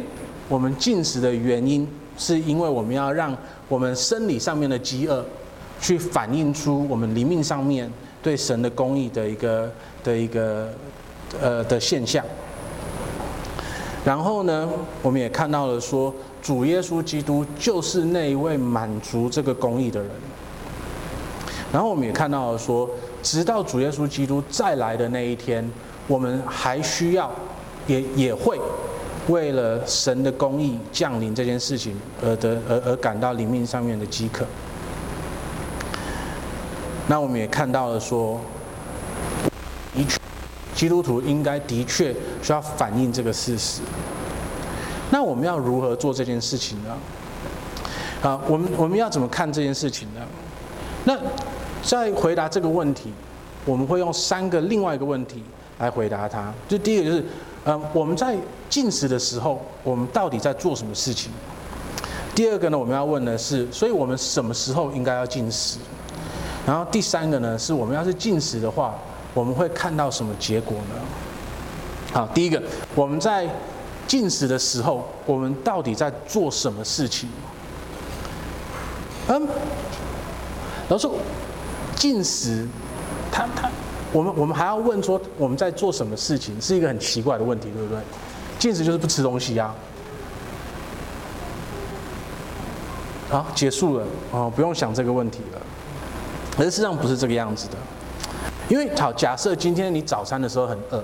[0.51, 3.35] 我们进食的原因，是因为我们要让
[3.68, 5.25] 我们生理上面的饥饿，
[5.81, 7.90] 去反映出我们灵命上面
[8.23, 9.73] 对神的公义的一个
[10.05, 10.68] 的一个
[11.40, 12.23] 呃的现象。
[14.09, 14.66] 然后呢，
[15.03, 16.14] 我们也看到了说。
[16.40, 20.09] 主耶稣基督就是那一位满足这个公义的人。
[21.73, 22.88] 然后我们也看到了说，
[23.23, 25.68] 直到主耶稣基督再来的那一天，
[26.07, 27.31] 我们还需要，
[27.88, 28.59] 也也会
[29.29, 34.47] 为了神的公义降临这件事情而得而而感到灵命上面的饥渴。
[37.09, 38.40] 那我们也看到了说，
[40.79, 43.81] 基督徒应该的确需要反映这个事实。
[45.11, 46.97] 那我们要如何做这件事情呢？
[48.23, 50.21] 啊，我们我们要怎么看这件事情呢？
[51.03, 51.19] 那
[51.83, 53.12] 在回答这个问题，
[53.64, 55.43] 我们会用三个另外一个问题
[55.79, 56.55] 来回答它。
[56.69, 57.25] 就第一个就是，
[57.64, 58.37] 嗯，我们在
[58.71, 61.33] 进食的时候，我们到底在做什么事情？
[62.37, 65.79] 第二个呢，我们要问的是，所以我们什么时候应该要进食？
[66.64, 68.95] 然后第三个呢，是我们要是进食的话，
[69.38, 70.94] 我们会看到什么结果呢？
[72.12, 72.61] 好，第一个，
[72.96, 73.48] 我们在
[74.05, 77.29] 进食的时候，我们到底在做什么事情？
[79.29, 79.46] 嗯，
[80.88, 81.14] 然后说
[81.94, 82.66] 进食，
[83.31, 83.70] 他他，
[84.12, 88.01] 我们我们还要问说我们在做什么事情，是一个很奇怪的问题，对不对？
[88.59, 89.72] 进食就是不吃东西呀。
[93.31, 95.61] 好，结束了哦，不用想这个问题了。
[96.57, 97.77] 可是事实上不是这个样子的，
[98.68, 101.02] 因为好，假设今天你早餐的时候很饿。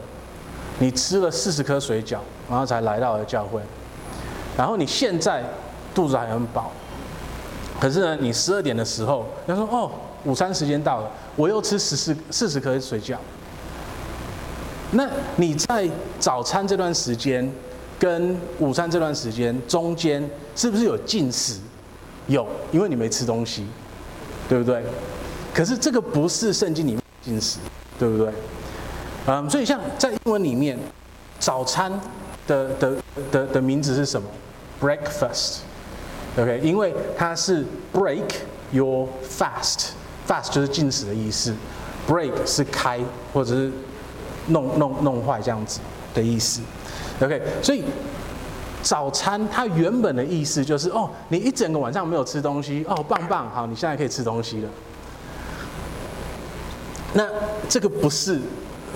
[0.80, 2.18] 你吃了四十颗水饺，
[2.50, 3.60] 然后才来到了教会，
[4.56, 5.40] 然后你现在
[5.94, 6.72] 肚子还很饱，
[7.78, 9.88] 可是呢，你十二点的时候，他说：“哦，
[10.24, 13.14] 午餐时间到了，我又吃十四四十颗水饺。”
[14.90, 17.48] 那你在早餐这段时间
[17.96, 21.60] 跟午餐这段时间中间，是不是有进食？
[22.26, 23.64] 有，因为你没吃东西，
[24.48, 24.82] 对不对？
[25.54, 27.58] 可是这个不是圣经里面进食，
[27.98, 28.32] 对不对？
[29.26, 30.78] 嗯，所以像在英文里面，
[31.38, 31.90] 早餐
[32.46, 32.96] 的的
[33.32, 34.28] 的的名字是什么
[34.82, 38.24] ？Breakfast，OK，因为它是 break
[38.70, 41.54] your fast，fast 就是进食的意思
[42.06, 43.00] ，break 是开
[43.32, 43.72] 或者是
[44.48, 45.80] 弄弄弄坏这样子
[46.12, 46.60] 的意思
[47.22, 47.82] ，OK，所以
[48.82, 54.68] 早餐它原本的意思就是哦，你一整个晚上没有吃东西，哦，棒棒，好，你现在可以吃东西了。
[57.14, 57.26] 那
[57.68, 58.38] 这个不是。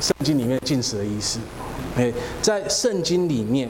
[0.00, 1.40] 圣经里面禁食的意思，
[1.96, 3.68] 哎，在圣经里面，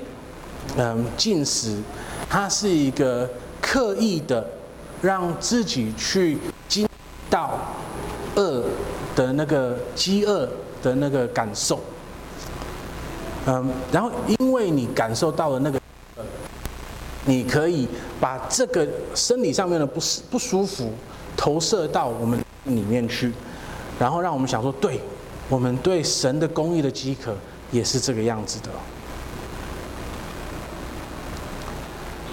[0.76, 1.74] 嗯，禁食，
[2.28, 3.26] 它是一个
[3.62, 4.46] 刻意的
[5.00, 6.36] 让自己去
[6.68, 6.86] 经
[7.30, 7.58] 到
[8.36, 8.62] 饿
[9.16, 10.46] 的那个饥饿
[10.82, 11.80] 的那个感受，
[13.46, 15.80] 嗯，然后因为你感受到了那个，
[17.24, 17.88] 你可以
[18.20, 20.92] 把这个生理上面的不适不舒服
[21.34, 23.32] 投射到我们里面去，
[23.98, 25.00] 然后让我们想说对。
[25.50, 27.34] 我们对神的公义的饥渴
[27.70, 28.68] 也是这个样子的。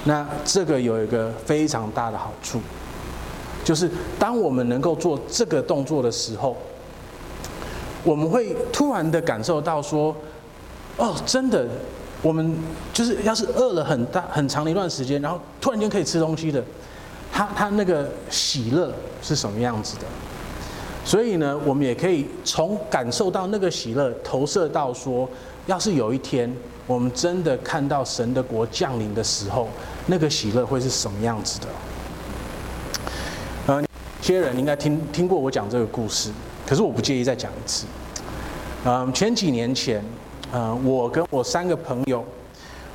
[0.03, 2.59] 那这个有一个非常大的好处，
[3.63, 3.89] 就是
[4.19, 6.57] 当我们能够做这个动作的时候，
[8.03, 10.13] 我们会突然的感受到说，
[10.97, 11.65] 哦，真的，
[12.21, 12.53] 我们
[12.91, 16.61] 就是要是饿了很大很长的一段时间，然后突然间可以吃东西的，
[17.31, 20.01] 他他那个喜乐是什么样子的？
[21.05, 25.29] 所以呢，我们也可以从感受到那个喜乐，投射到说，
[25.67, 26.51] 要是有一天
[26.87, 29.69] 我们真的看到神的国降临的时候，
[30.07, 31.67] 那个喜乐会是什么样子的？
[33.67, 36.31] 呃，一些人应该听听过我讲这个故事。
[36.65, 37.85] 可是我不介意再讲一次。
[38.83, 40.03] 嗯，前几年前，
[40.51, 42.25] 呃，我跟我三个朋友，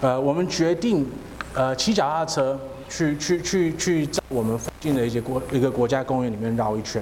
[0.00, 1.06] 呃，我们决定，
[1.54, 2.58] 呃，骑脚踏车
[2.88, 7.00] 去去去去在我们附近的一些国一个国家公园里面绕一圈。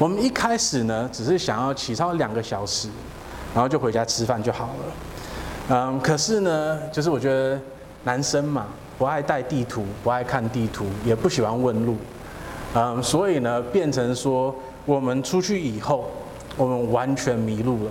[0.00, 2.88] 我们一开始呢，只是想要骑超两个小时，
[3.54, 4.72] 然后就回家吃饭就好了。
[5.68, 7.60] 嗯，可是呢，就是我觉得
[8.04, 11.98] 男生嘛，不爱带地图，不爱看地图，也不喜欢问路。
[12.74, 14.54] 嗯，所以呢，变成说。
[14.86, 16.10] 我们出去以后，
[16.56, 17.90] 我们完全迷路了，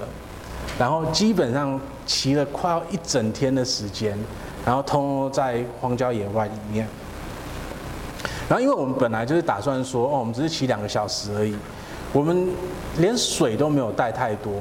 [0.80, 4.18] 然后基本上骑了快要一整天的时间，
[4.66, 6.88] 然后通通在荒郊野外里面。
[8.50, 11.56] 然后因为我们本来就是打算说，哦，我们只是骑两个小时而已，
[12.12, 12.50] 我们
[12.98, 14.54] 连水都没有带太多，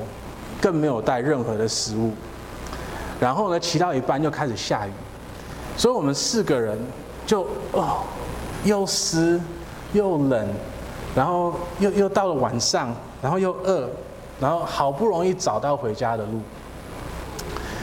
[0.60, 2.12] 更没有带任何的食物。
[3.20, 4.90] 然后呢，骑到一半又开始下雨，
[5.76, 6.78] 所以我们四个人
[7.26, 8.02] 就哦，
[8.64, 9.40] 又湿
[9.92, 10.46] 又冷。
[11.16, 13.88] 然后又又到了晚上，然后又饿，
[14.38, 16.40] 然后好不容易找到回家的路。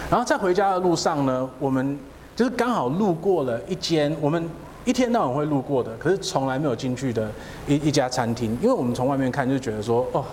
[0.10, 2.00] 然后在回家的路上呢，我们
[2.34, 4.48] 就是刚好路过了一间我们
[4.86, 7.30] 一天到晚会路过的，可是从来没有进去的
[7.68, 10.24] 一一家餐厅，因为我们从外面看就觉得说，哦，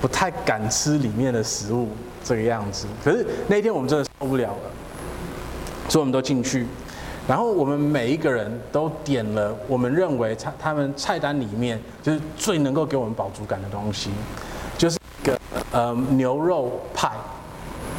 [0.00, 1.88] 不太敢吃里面的食物
[2.22, 2.86] 这个样子。
[3.04, 4.70] 可是那天我们真的受不了了，
[5.88, 6.66] 所以我们都进去。
[7.28, 14.10] 然后我们每一个人都点了我们认为菜他们菜单里面就是最能够给我们饱足感的东西，
[14.78, 15.38] 就是一个
[15.70, 17.10] 呃牛肉派，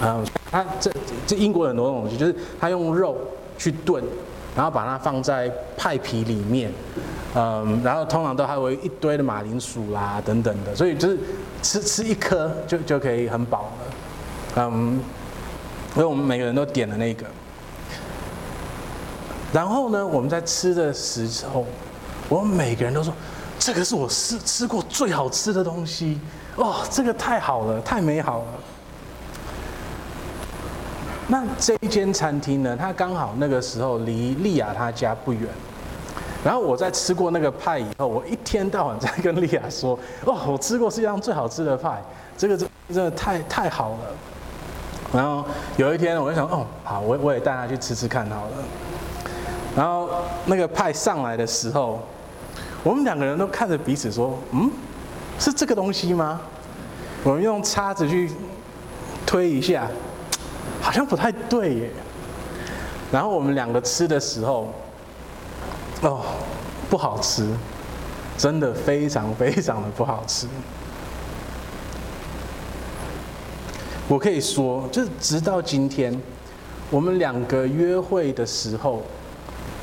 [0.01, 0.91] 嗯，他这
[1.27, 3.15] 这英国很多东西，就是他用肉
[3.57, 4.03] 去炖，
[4.55, 6.71] 然后把它放在派皮里面，
[7.35, 11.17] 嗯，然后通常都还有一堆的马铃薯啦等等的，所以就是
[11.61, 14.99] 吃吃一颗就就可以很饱了，嗯，
[15.93, 17.25] 所以我们每个人都点了那个。
[19.53, 21.65] 然后呢，我们在吃的时候，
[22.29, 23.13] 我们每个人都说
[23.59, 26.19] ：“这个是我吃吃过最好吃的东西，
[26.55, 28.45] 哦，这个太好了，太美好了。”
[31.31, 35.47] 那这一间餐厅呢，它刚好那个时候离莉亚她家不远。
[36.43, 42.01] 然后我在吃过那个派以后，我一天到晚在跟莉亚说：“哦，我吃过世界上最好吃的派，
[42.37, 43.97] 这个真真的太太好了。”
[45.15, 45.45] 然后
[45.77, 48.51] 有一天，我就想：“哦，好，我我也带她去吃吃看好了。”
[49.73, 50.09] 然后
[50.47, 52.01] 那个派上来的时候，
[52.83, 54.69] 我们两个人都看着彼此说：“嗯，
[55.39, 56.41] 是这个东西吗？”
[57.23, 58.29] 我们用叉子去
[59.25, 59.87] 推一下，
[60.81, 61.89] 好像不太对耶。
[63.11, 64.73] 然后我们两个吃的时候，
[66.01, 66.21] 哦，
[66.89, 67.47] 不好吃，
[68.37, 70.47] 真的非常非常的不好吃。
[74.07, 76.19] 我可以说，就是直到今天，
[76.89, 79.01] 我们两个约会的时候。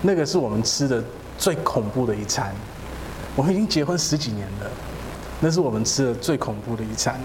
[0.00, 1.02] 那个是我们吃的
[1.36, 2.54] 最恐怖的一餐，
[3.34, 4.70] 我们已经结婚十几年了，
[5.40, 7.20] 那是我们吃的最恐怖的一餐，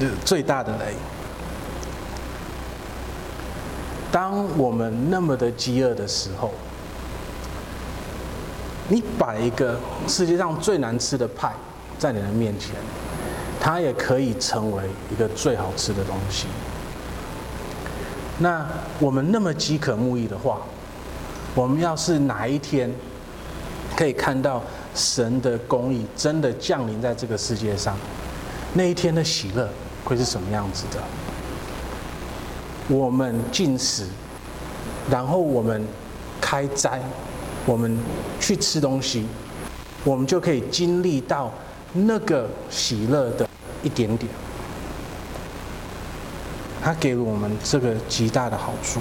[0.00, 0.94] 就最大的雷。
[4.10, 6.50] 当我们那么的饥饿的时候，
[8.88, 11.52] 你摆一个世界上最难吃的派
[11.98, 12.74] 在你的面前，
[13.60, 16.46] 它也可以成为一个最好吃的东西。
[18.38, 18.66] 那
[18.98, 20.60] 我们那么饥渴慕义的话，
[21.54, 22.90] 我们要是哪一天
[23.94, 24.62] 可以看到
[24.94, 27.94] 神的公义真的降临在这个世界上，
[28.72, 29.68] 那一天的喜乐
[30.04, 31.02] 会是什么样子的？
[32.88, 34.04] 我们进食，
[35.10, 35.84] 然后我们
[36.40, 37.00] 开斋，
[37.66, 37.98] 我们
[38.40, 39.26] 去吃东西，
[40.04, 41.52] 我们就可以经历到
[41.92, 43.46] 那个喜乐的
[43.82, 44.30] 一点点。
[46.82, 49.00] 他给了我们这个极大的好处。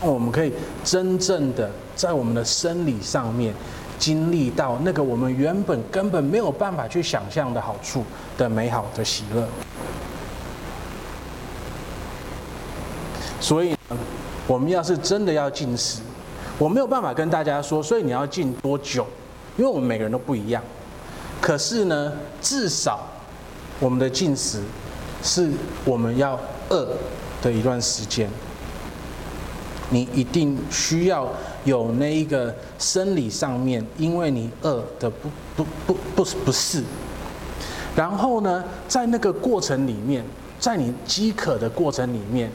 [0.00, 0.52] 我们可以
[0.84, 3.54] 真正的在我们的生理上面
[3.98, 8.04] 经历到那个我们原本根本没有办法去想象的好处
[8.36, 9.48] 的美好的喜乐。
[13.44, 13.98] 所以呢，
[14.46, 16.00] 我们要是真的要禁食，
[16.58, 19.06] 我没有办法跟大家说，所以你要禁多久？
[19.58, 20.62] 因为我们每个人都不一样。
[21.42, 23.06] 可是呢，至少
[23.78, 24.62] 我们的禁食
[25.22, 25.50] 是
[25.84, 26.40] 我们要
[26.70, 26.88] 饿
[27.42, 28.30] 的一段时间。
[29.90, 31.28] 你一定需要
[31.64, 36.82] 有那一个生理上面，因为你饿的不不不不不是。
[37.94, 40.24] 然后呢，在那个过程里面，
[40.58, 42.50] 在你饥渴的过程里面，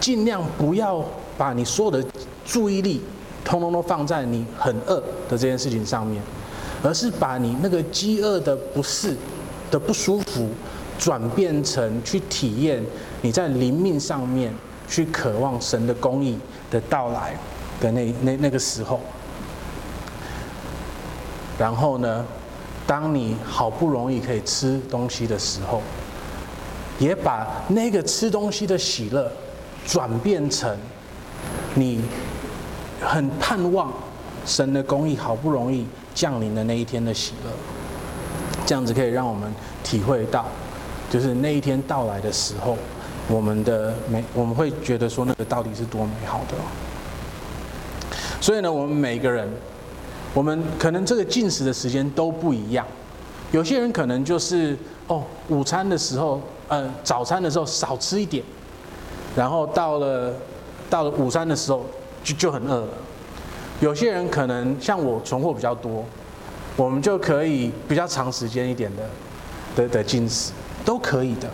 [0.00, 1.04] 尽量不要
[1.36, 2.04] 把你所有的
[2.44, 3.02] 注意力
[3.44, 4.96] 通通都放在你很饿
[5.28, 6.22] 的这件事情上面，
[6.82, 9.16] 而是把你那个饥饿的不适
[9.70, 10.48] 的不舒服，
[10.98, 12.82] 转变成去体验
[13.22, 14.52] 你在灵命上面。
[14.86, 16.38] 去渴望神的公义
[16.70, 17.34] 的到来
[17.80, 19.00] 的那那那个时候，
[21.58, 22.22] 然后呢，
[22.86, 25.80] 当你好不容易可以吃东西的时候，
[26.98, 29.32] 也把那个吃东西的喜乐
[29.86, 30.76] 转变成
[31.74, 32.00] 你
[33.00, 33.92] 很盼望
[34.46, 37.50] 神的公义好不容易降临的那一天的喜乐，
[38.66, 40.46] 这样子可以让我们体会到，
[41.10, 42.76] 就是那一天到来的时候。
[43.26, 46.54] 我们的美，我们会觉得说那个到底是多美好的。
[48.38, 49.48] 所以呢，我们每个人，
[50.34, 52.86] 我们可能这个进食的时间都不一样。
[53.50, 54.76] 有些人可能就是
[55.06, 58.44] 哦，午餐的时候，呃，早餐的时候少吃一点，
[59.36, 60.32] 然后到了
[60.88, 61.84] 到了午餐的时候
[62.22, 62.88] 就就很饿了。
[63.80, 66.04] 有些人可能像我存货比较多，
[66.76, 69.02] 我们就可以比较长时间一点的
[69.74, 70.52] 的的进食，
[70.84, 71.48] 都可以的。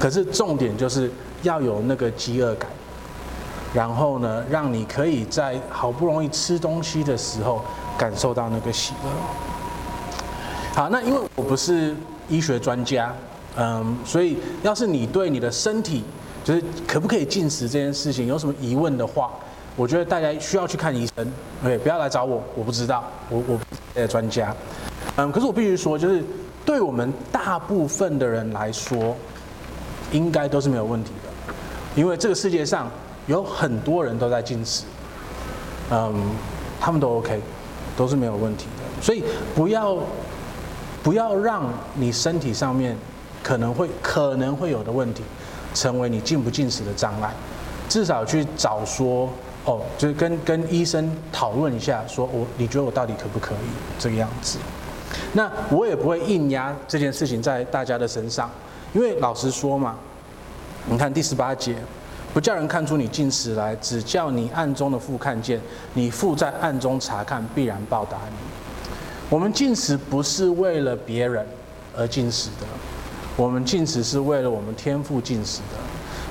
[0.00, 1.10] 可是重点就是
[1.42, 2.68] 要有那个饥饿感，
[3.72, 7.62] 然后呢，让你可以在好不容易吃东西的时候
[7.96, 9.10] 感受到那个喜乐。
[10.74, 11.94] 好，那因为我不是
[12.28, 13.14] 医学专家，
[13.56, 16.02] 嗯，所以要是你对你的身体
[16.44, 18.26] 就是可不可以进食这件事情？
[18.26, 19.30] 有什么疑问的话，
[19.74, 21.26] 我觉得大家需要去看医生
[21.64, 23.64] ，OK，不要来找我，我不知道，我我不
[24.00, 24.54] 是专家，
[25.16, 26.22] 嗯，可是我必须说，就是
[26.64, 29.16] 对我们大部分的人来说。
[30.12, 31.52] 应该都是没有问题的，
[31.96, 32.88] 因为这个世界上
[33.26, 34.84] 有很多人都在进食，
[35.90, 36.14] 嗯，
[36.78, 37.40] 他们都 OK，
[37.96, 39.02] 都是没有问题的。
[39.02, 39.24] 所以
[39.56, 39.98] 不要
[41.02, 41.64] 不要让
[41.94, 42.96] 你身体上面
[43.42, 45.24] 可能会可能会有的问题，
[45.74, 47.30] 成为你进不进食的障碍。
[47.88, 49.28] 至少去找说
[49.66, 53.68] 哦，就是跟跟医生讨论一下，说我你觉得我到底可不可以
[53.98, 54.58] 这个样子？
[55.32, 58.50] 那我也不会硬压这件事情在大家的身上。
[58.94, 59.96] 因为老实说嘛，
[60.86, 61.76] 你看第十八节，
[62.32, 65.60] 不叫人看出你进食来，只叫你暗中的父看见，
[65.92, 68.36] 你父在暗中察看，必然报答你。
[69.28, 71.46] 我们进食不是为了别人
[71.96, 72.66] 而进食的，
[73.36, 75.78] 我们进食是为了我们天赋进食的。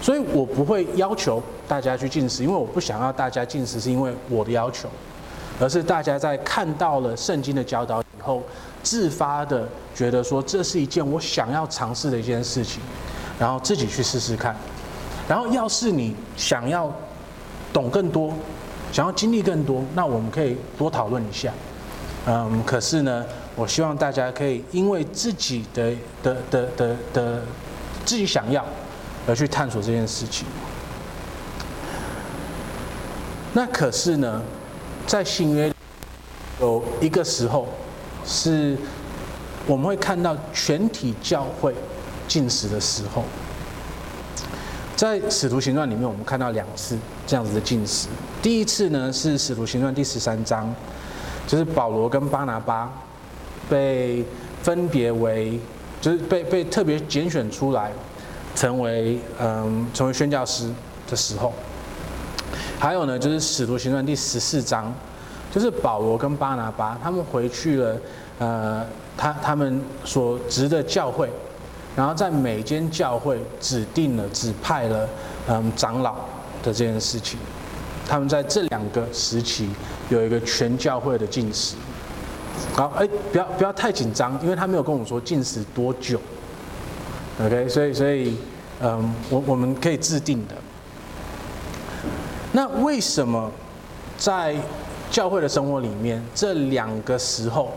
[0.02, 4.90] 所以我不会要求大家去进食，因为我不想要大家进食，是因为我的要求，
[5.60, 8.42] 而是大家在看到了圣经的教导以后。
[8.84, 12.82] 自发的觉得说，这是一件我想要尝试的一件事情，
[13.40, 14.54] 然后自己去试试看。
[15.26, 16.94] 然后要是你想要
[17.72, 18.34] 懂更多，
[18.92, 21.54] 想要经历更多，那我们可以多讨论一下。
[22.26, 23.26] 嗯，可是呢，
[23.56, 27.42] 我希望大家可以因为自己的的的的的
[28.06, 28.66] 自己想要
[29.28, 30.46] 而去探索这件事情。
[33.54, 34.42] 那可是呢，
[35.06, 35.72] 在新约
[36.60, 37.68] 有一个时候。
[38.26, 38.78] 是，
[39.68, 41.76] 我们会看到全体教会
[42.26, 43.22] 进食的时候，
[44.96, 46.98] 在《使徒行传》里面，我们看到两次
[47.28, 48.08] 这样子的进食。
[48.42, 50.74] 第一次呢是《使徒行传》第十三章，
[51.46, 52.90] 就是保罗跟巴拿巴
[53.74, 54.24] 被
[54.62, 55.60] 分别为，
[56.00, 57.92] 就是被被特别拣选出来，
[58.54, 60.70] 成为嗯成为宣教师
[61.10, 61.52] 的时候。
[62.80, 64.94] 还有呢，就是《使徒行传》第十四章。
[65.52, 67.96] 就是保罗跟巴拿巴他们回去了，
[68.40, 68.84] 呃，
[69.16, 71.30] 他他们所执的教会，
[71.96, 75.08] 然后在每间教会指定了、指派了，
[75.48, 76.14] 嗯，长老
[76.64, 77.38] 的这件事情。
[78.08, 79.70] 他们在这两个时期
[80.10, 81.76] 有一个全教会的禁食。
[82.74, 86.20] 好，哎，不要不要太紧张，因为他没有跟我说禁食多久。
[87.44, 88.36] OK，所以所以，
[88.82, 90.56] 嗯，我我们可以制定的。
[92.52, 93.52] 那为什么
[94.18, 94.56] 在
[95.10, 97.72] 教会的生活里面，这两个时候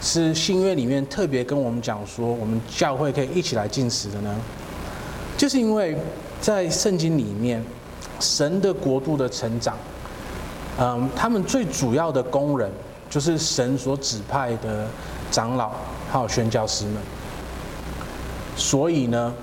[0.00, 4.34] 是新约里面特别跟我们讲说，我们教会可以一起来进食的呢？
[5.36, 5.96] 就是因为
[6.40, 7.64] 在圣经里面，
[8.20, 9.76] 神的国度的成长，
[10.78, 12.70] 嗯，他们最主要的工人
[13.12, 14.88] 就是神所指派的
[15.30, 15.72] 长老
[16.10, 16.94] 还有宣教师们。
[18.56, 19.34] 所以呢，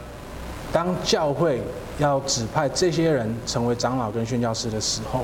[0.73, 1.61] 当教会
[1.99, 5.21] 要指派这些人成为长老跟宣教师的时候，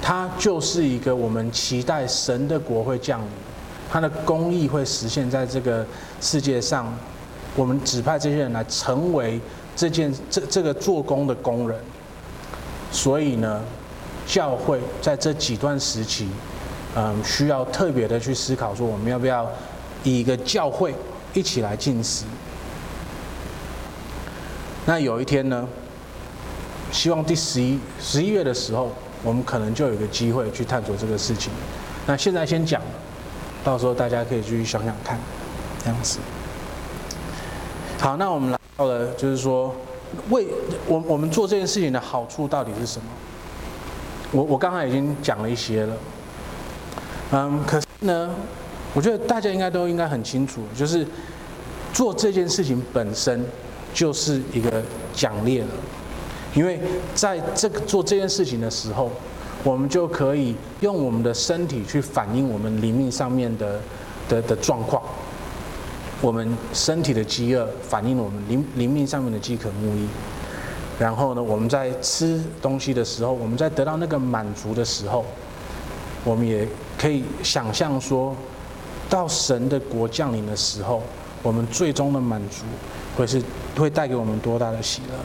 [0.00, 3.26] 他就是一个我们期待神的国会降临，
[3.90, 5.84] 他的公义会实现在这个
[6.20, 6.94] 世界上。
[7.54, 9.38] 我们指派这些人来成为
[9.76, 11.78] 这件这这个做工的工人，
[12.90, 13.60] 所以呢，
[14.26, 16.28] 教会在这几段时期，
[16.94, 19.50] 嗯，需要特别的去思考说，我们要不要
[20.04, 20.94] 以一个教会
[21.32, 22.24] 一起来进食？
[24.84, 25.66] 那有一天呢，
[26.90, 28.90] 希望第十一十一月的时候，
[29.22, 31.50] 我们可能就有个机会去探索这个事情。
[32.06, 32.82] 那现在先讲，
[33.64, 35.18] 到时候大家可以去想想看，
[35.82, 36.18] 这样子。
[37.98, 39.74] 好，那我们来到了，就是说，
[40.28, 40.46] 为
[40.86, 43.06] 我我们做这件事情的好处到底是什么？
[44.32, 45.96] 我我刚才已经讲了一些了。
[47.32, 48.30] 嗯，可是呢，
[48.94, 51.06] 我觉得大家应该都应该很清楚，就是
[51.92, 53.44] 做这件事情本身
[53.94, 54.82] 就是一个
[55.14, 55.66] 奖励了。
[56.54, 56.78] 因为
[57.14, 59.10] 在这个做这件事情的时候，
[59.64, 63.80] 我们就可以用我们的身体去反映我们灵命上面的
[64.28, 65.02] 的的状况。
[66.20, 70.06] 我们身体的饥饿反映了我们灵灵命上面的饥渴慕义。
[70.98, 75.24] 然后呢，我们在吃东西的时候，我们在得到那个满足的时候，
[76.22, 76.68] 我们也
[76.98, 78.36] 可以想象说，
[79.10, 81.02] 到神的国降临的时候，
[81.42, 82.64] 我们最终的满足
[83.16, 83.42] 会是
[83.76, 85.18] 会带给我们多大的喜乐？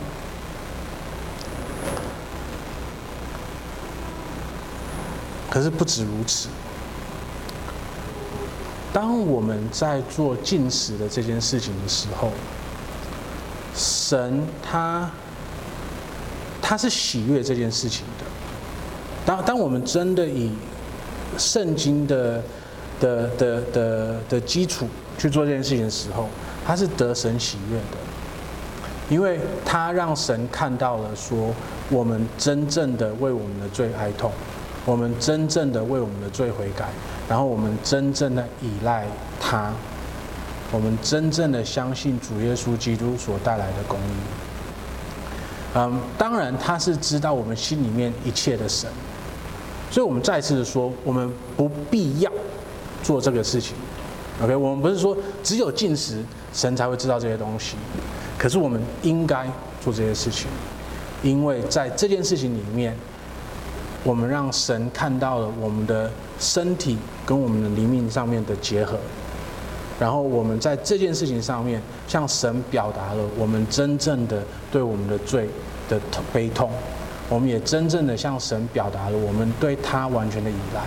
[5.49, 6.49] 可是不止如此，
[8.93, 12.31] 当我们在做进食的这件事情的时候，
[13.73, 15.09] 神他
[16.61, 18.25] 他是喜悦这件事情的。
[19.25, 20.51] 当当我们真的以
[21.37, 22.41] 圣经的
[22.99, 26.27] 的的的的基础去做这件事情的时候，
[26.65, 27.97] 他是得神喜悦的，
[29.09, 31.53] 因为他让神看到了说，
[31.89, 34.31] 我们真正的为我们的罪哀痛。
[34.85, 36.87] 我们真正的为我们的罪悔改，
[37.27, 39.05] 然后我们真正的依赖
[39.37, 39.73] 他，
[40.71, 44.13] 我们真正的相信主耶稣基督所带来的公义。
[45.75, 48.89] 嗯，当然他是知道我们心里面一切的神，
[49.89, 52.31] 所以我们再次的说，我们不必要
[53.03, 53.75] 做这个事情。
[54.41, 56.23] OK，我们不是说只有进食
[56.53, 57.75] 神才会知道这些东西，
[58.37, 59.45] 可是我们应该
[59.81, 60.47] 做这些事情，
[61.23, 62.95] 因为在这件事情里面。
[64.03, 66.09] 我们让神看到了我们的
[66.39, 68.97] 身体跟我们的灵命上面的结合，
[69.99, 75.49] 然后我们在这件事情上面向神表达了我们真正的对我们的罪
[75.89, 75.99] 的
[76.31, 76.71] 悲痛，
[77.29, 80.81] 我们也真正的向神表达了我们对他完全的依赖，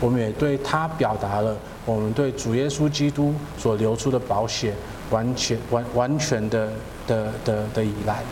[0.00, 4.74] 我们也对他表达了我们对主耶稣基督所流出的宝血
[5.10, 6.70] 完全完完全的
[7.06, 8.22] 的的的依赖，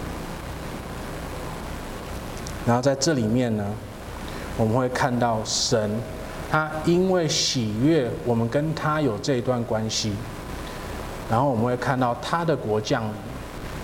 [2.66, 3.64] 然后在这里面呢。
[4.61, 5.88] 我们会看到神，
[6.50, 10.12] 他因为喜悦我们跟他有这一段关系，
[11.30, 13.12] 然后我们会看到他的国降临，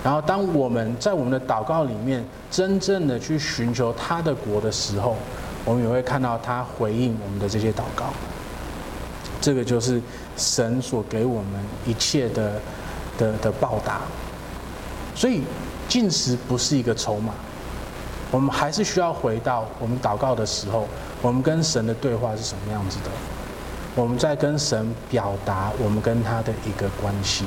[0.05, 5.15] 然后当我们在我们的祷告里面真正的去寻求他的国的时候，
[5.65, 8.05] 我们也会看到他回应我们的这些祷告。
[9.41, 9.99] 这个就是
[10.37, 12.53] 神所给我们一切的
[13.17, 14.01] 的的报答。
[15.15, 15.41] 所以
[15.89, 17.33] 进食不是一个筹码。
[18.29, 20.87] 我们还是需要回到我们祷告的时候，
[21.23, 23.09] 我们跟神的对话是什么样子的？
[23.95, 27.45] 我们在跟神表达我们跟他的一个关系，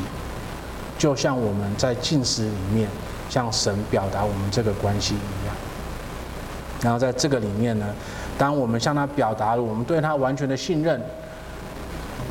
[0.98, 2.88] 就像我们在禁食里面
[3.30, 5.54] 向神表达我们这个关系一样。
[6.82, 7.86] 然后在这个里面呢，
[8.36, 11.00] 当我们向他表达了我们对他完全的信任、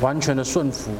[0.00, 0.90] 完全的顺服，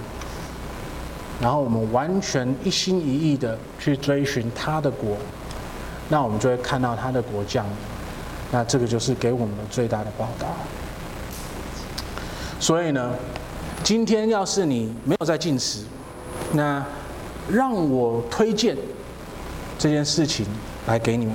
[1.40, 5.16] 然后我们完全一心一意的去追寻他的国。
[6.08, 7.72] 那我们就会看到他的国降临，
[8.50, 10.46] 那这个就是给我们的最大的报答。
[12.60, 13.12] 所以呢，
[13.82, 15.84] 今天要是你没有在禁食，
[16.52, 16.84] 那
[17.50, 18.76] 让我推荐
[19.78, 20.46] 这件事情
[20.86, 21.34] 来给你们。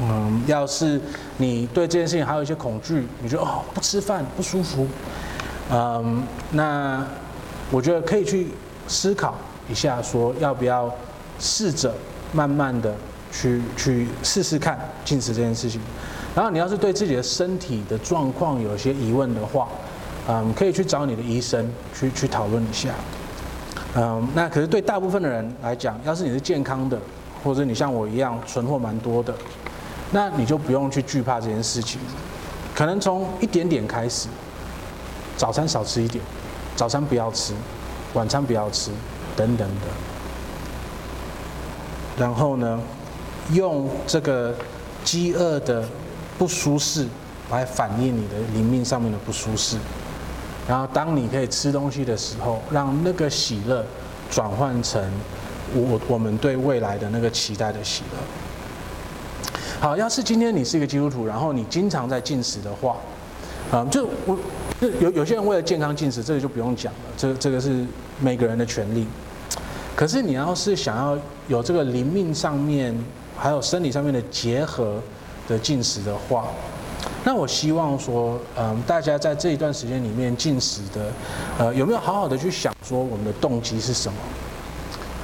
[0.00, 1.00] 嗯，要是
[1.36, 4.86] 你对这件事情还有一些恐惧，你觉得哦，不吃饭不舒服，
[5.70, 6.22] 嗯，
[6.52, 7.06] 那
[7.70, 8.48] 我觉得可以去
[8.86, 9.34] 思考
[9.68, 10.92] 一下，说要不要
[11.38, 11.94] 试着
[12.32, 12.94] 慢慢的。
[13.30, 15.78] 去去试试看禁食这件事情，
[16.34, 19.68] 然后你要是对自己的身体的状况有些疑问的话，
[20.26, 22.88] 嗯，可以去找你的医生去去讨论一下。
[23.96, 26.98] 嗯，那可是对大部分的人来讲，要是你是健康的，
[27.42, 29.34] 或者你像我一样存货蛮多的，
[30.12, 32.00] 那你就不用去惧怕这件事情。
[32.74, 34.28] 可能从一点点开始，
[35.36, 36.22] 早餐少吃一点，
[36.76, 37.54] 早餐不要吃，
[38.14, 38.90] 晚餐不要吃，
[39.34, 39.86] 等等的。
[42.18, 42.80] 然后呢，
[43.52, 44.54] 用这个
[45.02, 45.82] 饥饿的
[46.36, 47.06] 不舒适
[47.50, 49.76] 来反映你的灵命上面的不舒适，
[50.68, 53.82] 然后当你可以吃东西的时候，让那个喜乐
[54.30, 55.02] 转换成
[55.74, 58.18] 我我们对未来的那个期待的喜乐。
[59.80, 62.96] 好，要是今天你是一个基督徒，然后你经常在进食的话，
[63.70, 64.38] 啊，就我
[65.00, 67.86] 有有些人为了健康进食，这个就不用讲了，这这个是
[68.20, 69.06] 每个人的权利。
[69.96, 72.94] 可是你要是想要有这个灵命上面
[73.36, 75.00] 还有生理上面的结合
[75.48, 76.46] 的进食的话，
[77.24, 81.12] 那我希望说，嗯，大家在这一段时间里面禁食的，
[81.58, 84.18] 呃，有没有好好的去想说我们的动机是什么？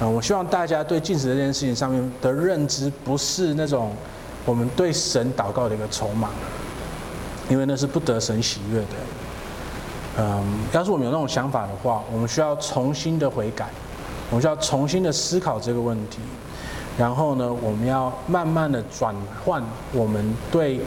[0.00, 3.92] 啊，我希望大家对禁食这件事情上面的认知不是那种。
[4.46, 6.28] 我们对神祷告的一个筹码，
[7.48, 8.86] 因为那是不得神喜悦的。
[10.18, 13.70] 嗯，要是我们有那种想法的话，我们需要重新的悔改，
[14.28, 16.18] 我们需要重新的思考这个问题。
[16.98, 19.62] 然后呢，我们要慢慢的转换
[19.94, 20.78] 我们对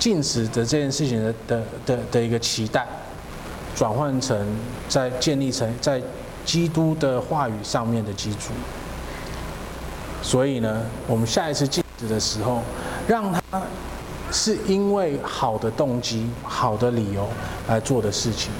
[0.00, 2.84] 禁食的这件事情的的的的一个期待，
[3.76, 4.36] 转换成
[4.88, 6.02] 在建立成在
[6.44, 8.52] 基督的话语上面的基础。
[10.22, 12.62] 所以呢，我们下一次禁止的时候，
[13.06, 13.62] 让他
[14.32, 17.28] 是因为好的动机、好的理由
[17.68, 18.50] 来做的事情，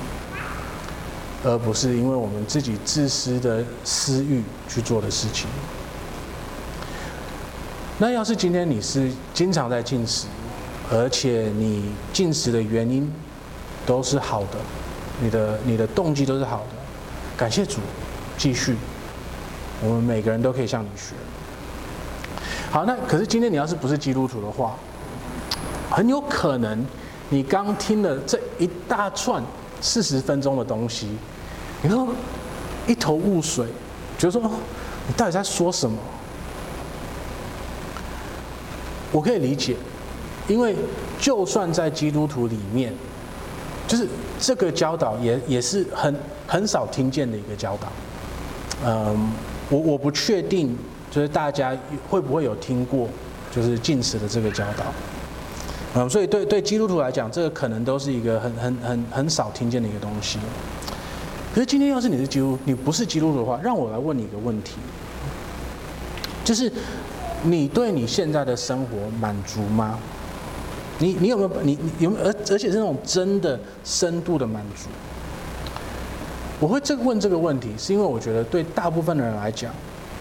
[1.43, 5.49] 而不是因为我们自己自私的私欲去做的事情。
[7.99, 10.27] 那要是今天你是经常在禁食，
[10.91, 13.11] 而且你进食的原因
[13.87, 14.59] 都是好的，
[15.21, 16.77] 你的你的动机都是好的，
[17.37, 17.79] 感谢主，
[18.37, 18.77] 继续，
[19.83, 21.15] 我们每个人都可以向你学。
[22.73, 24.75] 好，那可是今天你要是不是基督徒的话，
[25.91, 26.85] 很有可能
[27.29, 29.43] 你刚听了这一大串
[29.81, 31.17] 四十分钟的东西，
[31.83, 32.09] 然后
[32.89, 33.67] 一头雾水，
[34.19, 34.43] 觉得说
[35.07, 35.97] 你到底在说什么？
[39.13, 39.77] 我可以理解，
[40.51, 40.75] 因为
[41.19, 42.93] 就算在基督徒里面，
[43.87, 44.07] 就是
[44.39, 46.15] 这个教导也也是很
[46.47, 47.89] 很少听见的一个教导。
[48.85, 49.33] 嗯，
[49.71, 50.77] 我我不确定。
[51.11, 51.77] 就是大家
[52.09, 53.09] 会不会有听过，
[53.51, 54.85] 就是进食的这个教导，
[55.97, 60.39] 嗯，所以对对基督徒来讲，这个可能都是一个很很很很少听见的一个东西。
[61.53, 64.77] 可是今天要是你是基督，你不是基督徒的话，让我来问你一个问题，
[66.45, 66.73] 就是
[67.43, 69.99] 你对你现在的生活满足吗？
[71.01, 74.89] 你你有没有你你有没有而而且是那种真的深度的满足？
[76.61, 79.73] 我会这个问这个问题，是因为我觉得对大部分的人来讲。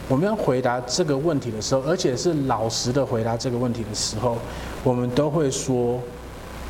[0.07, 4.39] 我们要回答这个问题的时候，而且是老实的回答这个问题的时候，
[4.83, 6.01] 我们都会说，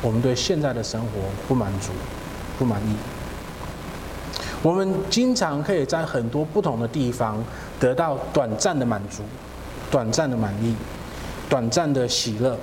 [0.02, 1.08] 我们对现在的生活
[1.48, 1.90] 不满足、
[2.58, 2.94] 不满意。
[4.62, 7.42] 我们经常可以在很多不同的地方
[7.78, 9.22] 得到短暂的满足、
[9.90, 10.74] 短暂的满意、
[11.48, 12.58] 短暂的喜乐。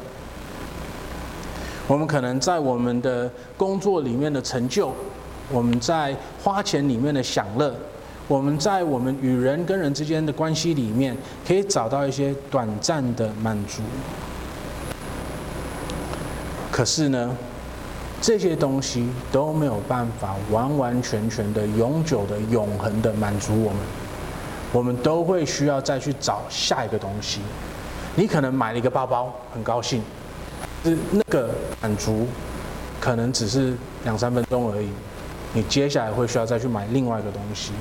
[1.88, 4.92] 我们可能在我们的工作里面的成就，
[5.50, 7.74] 我们在花钱里面的享乐。
[8.28, 11.16] 我们在我们与人跟人之间的关系里面，
[11.48, 13.82] 可以找到一些短暂的满足。
[16.70, 17.32] 可是呢，
[18.22, 23.80] 这些东西都没有办法完完全全的、永久的、永恒的满足我们。
[24.74, 27.40] 我们都会需要再去找下一个东西。
[28.16, 30.04] 你可能买了一个包包，很高兴，
[30.84, 31.50] 是那个
[31.82, 32.28] 满足，
[33.00, 33.74] 可能只是
[34.04, 34.88] 两三分钟而已。
[35.54, 37.72] 你接下来会需要再去买另外一个东西。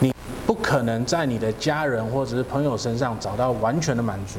[0.00, 0.14] 你
[0.46, 4.38] 不可能在你的家人或者是朋友身上找到完全的满足，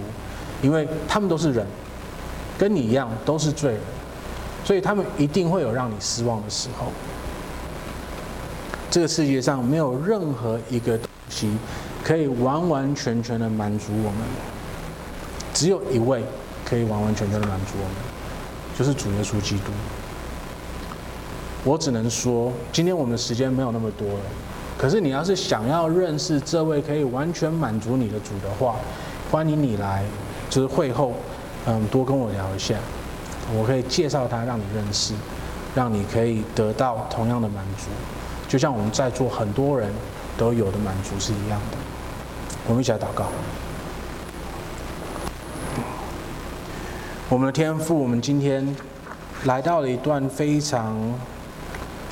[0.62, 1.66] 因为他们都是人，
[2.58, 3.82] 跟你一样都是罪人，
[4.64, 6.88] 所以他们一定会有让你失望的时候。
[8.90, 11.52] 这个世界上没有任何一个东西
[12.02, 14.20] 可以完完全全的满足我们，
[15.54, 16.24] 只有一位
[16.66, 17.96] 可以完完全全的满足我们，
[18.78, 19.72] 就是主耶稣基督。
[21.64, 24.20] 我只能说，今天我们的时间没有那么多了。
[24.78, 28.76] 可是你要是想要认识这位可以完全满足你的主的话，
[29.32, 30.04] 欢迎你来，
[30.50, 31.14] 就是会后，
[31.66, 32.76] 嗯，多跟我聊一下，
[33.58, 35.14] 我可以介绍他让你认识，
[35.74, 37.88] 让你可以得到同样的满足，
[38.50, 39.90] 就像我们在座很多人
[40.38, 41.78] 都有的满足是一样的。
[42.68, 43.28] 我们一起来祷告。
[47.36, 48.66] 我们的天赋，我们今天
[49.44, 50.96] 来到了一段非常，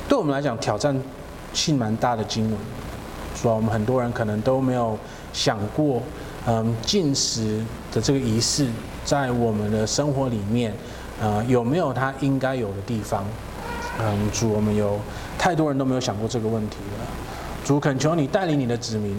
[0.06, 0.94] 对我们来讲挑战。
[1.54, 2.60] 性蛮大的经文，
[3.34, 4.98] 说我们很多人可能都没有
[5.32, 6.02] 想过，
[6.46, 8.68] 嗯，进食的这个仪式
[9.02, 10.74] 在我们的生活里面，
[11.22, 13.24] 呃，有没有它应该有的地方？
[14.00, 15.00] 嗯，主，我们有
[15.38, 17.06] 太多人都没有想过这个问题了。
[17.64, 19.18] 主，恳求你带领你的子民，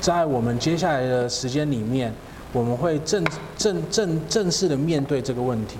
[0.00, 2.14] 在我们接下来的时间里面，
[2.52, 3.24] 我们会正
[3.56, 5.76] 正正正式的面对这个问题，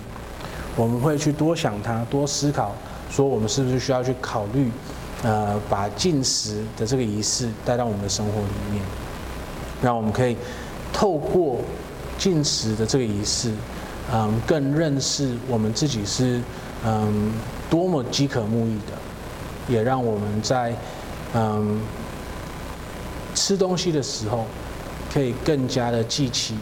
[0.77, 2.73] 我们会去多想它，多思考，
[3.11, 4.71] 说我们是不是需要去考虑。
[5.25, 8.83] 呃，把进食的这个仪式带到我们的生活里面，
[9.81, 10.37] 让我们可以
[10.93, 11.61] 透过
[12.19, 13.53] 进食的这个仪式，
[14.13, 16.43] 嗯，更认识我们自己是
[16.85, 17.33] 嗯
[17.71, 20.75] 多么饥渴慕义的，也让我们在
[21.35, 21.81] 嗯
[23.33, 24.45] 吃东西的时候，
[25.13, 26.57] 可以更加的记起，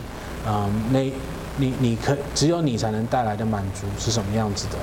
[0.47, 1.01] 嗯，那
[1.57, 4.77] 你你可只有你才能带来的满足是什么样子的，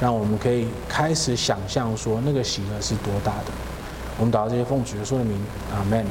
[0.00, 3.46] 让我们可以开始想象说那个喜乐是多大的。
[4.18, 5.38] 我们祷告这些奉主耶稣的名，
[5.72, 6.06] 阿门。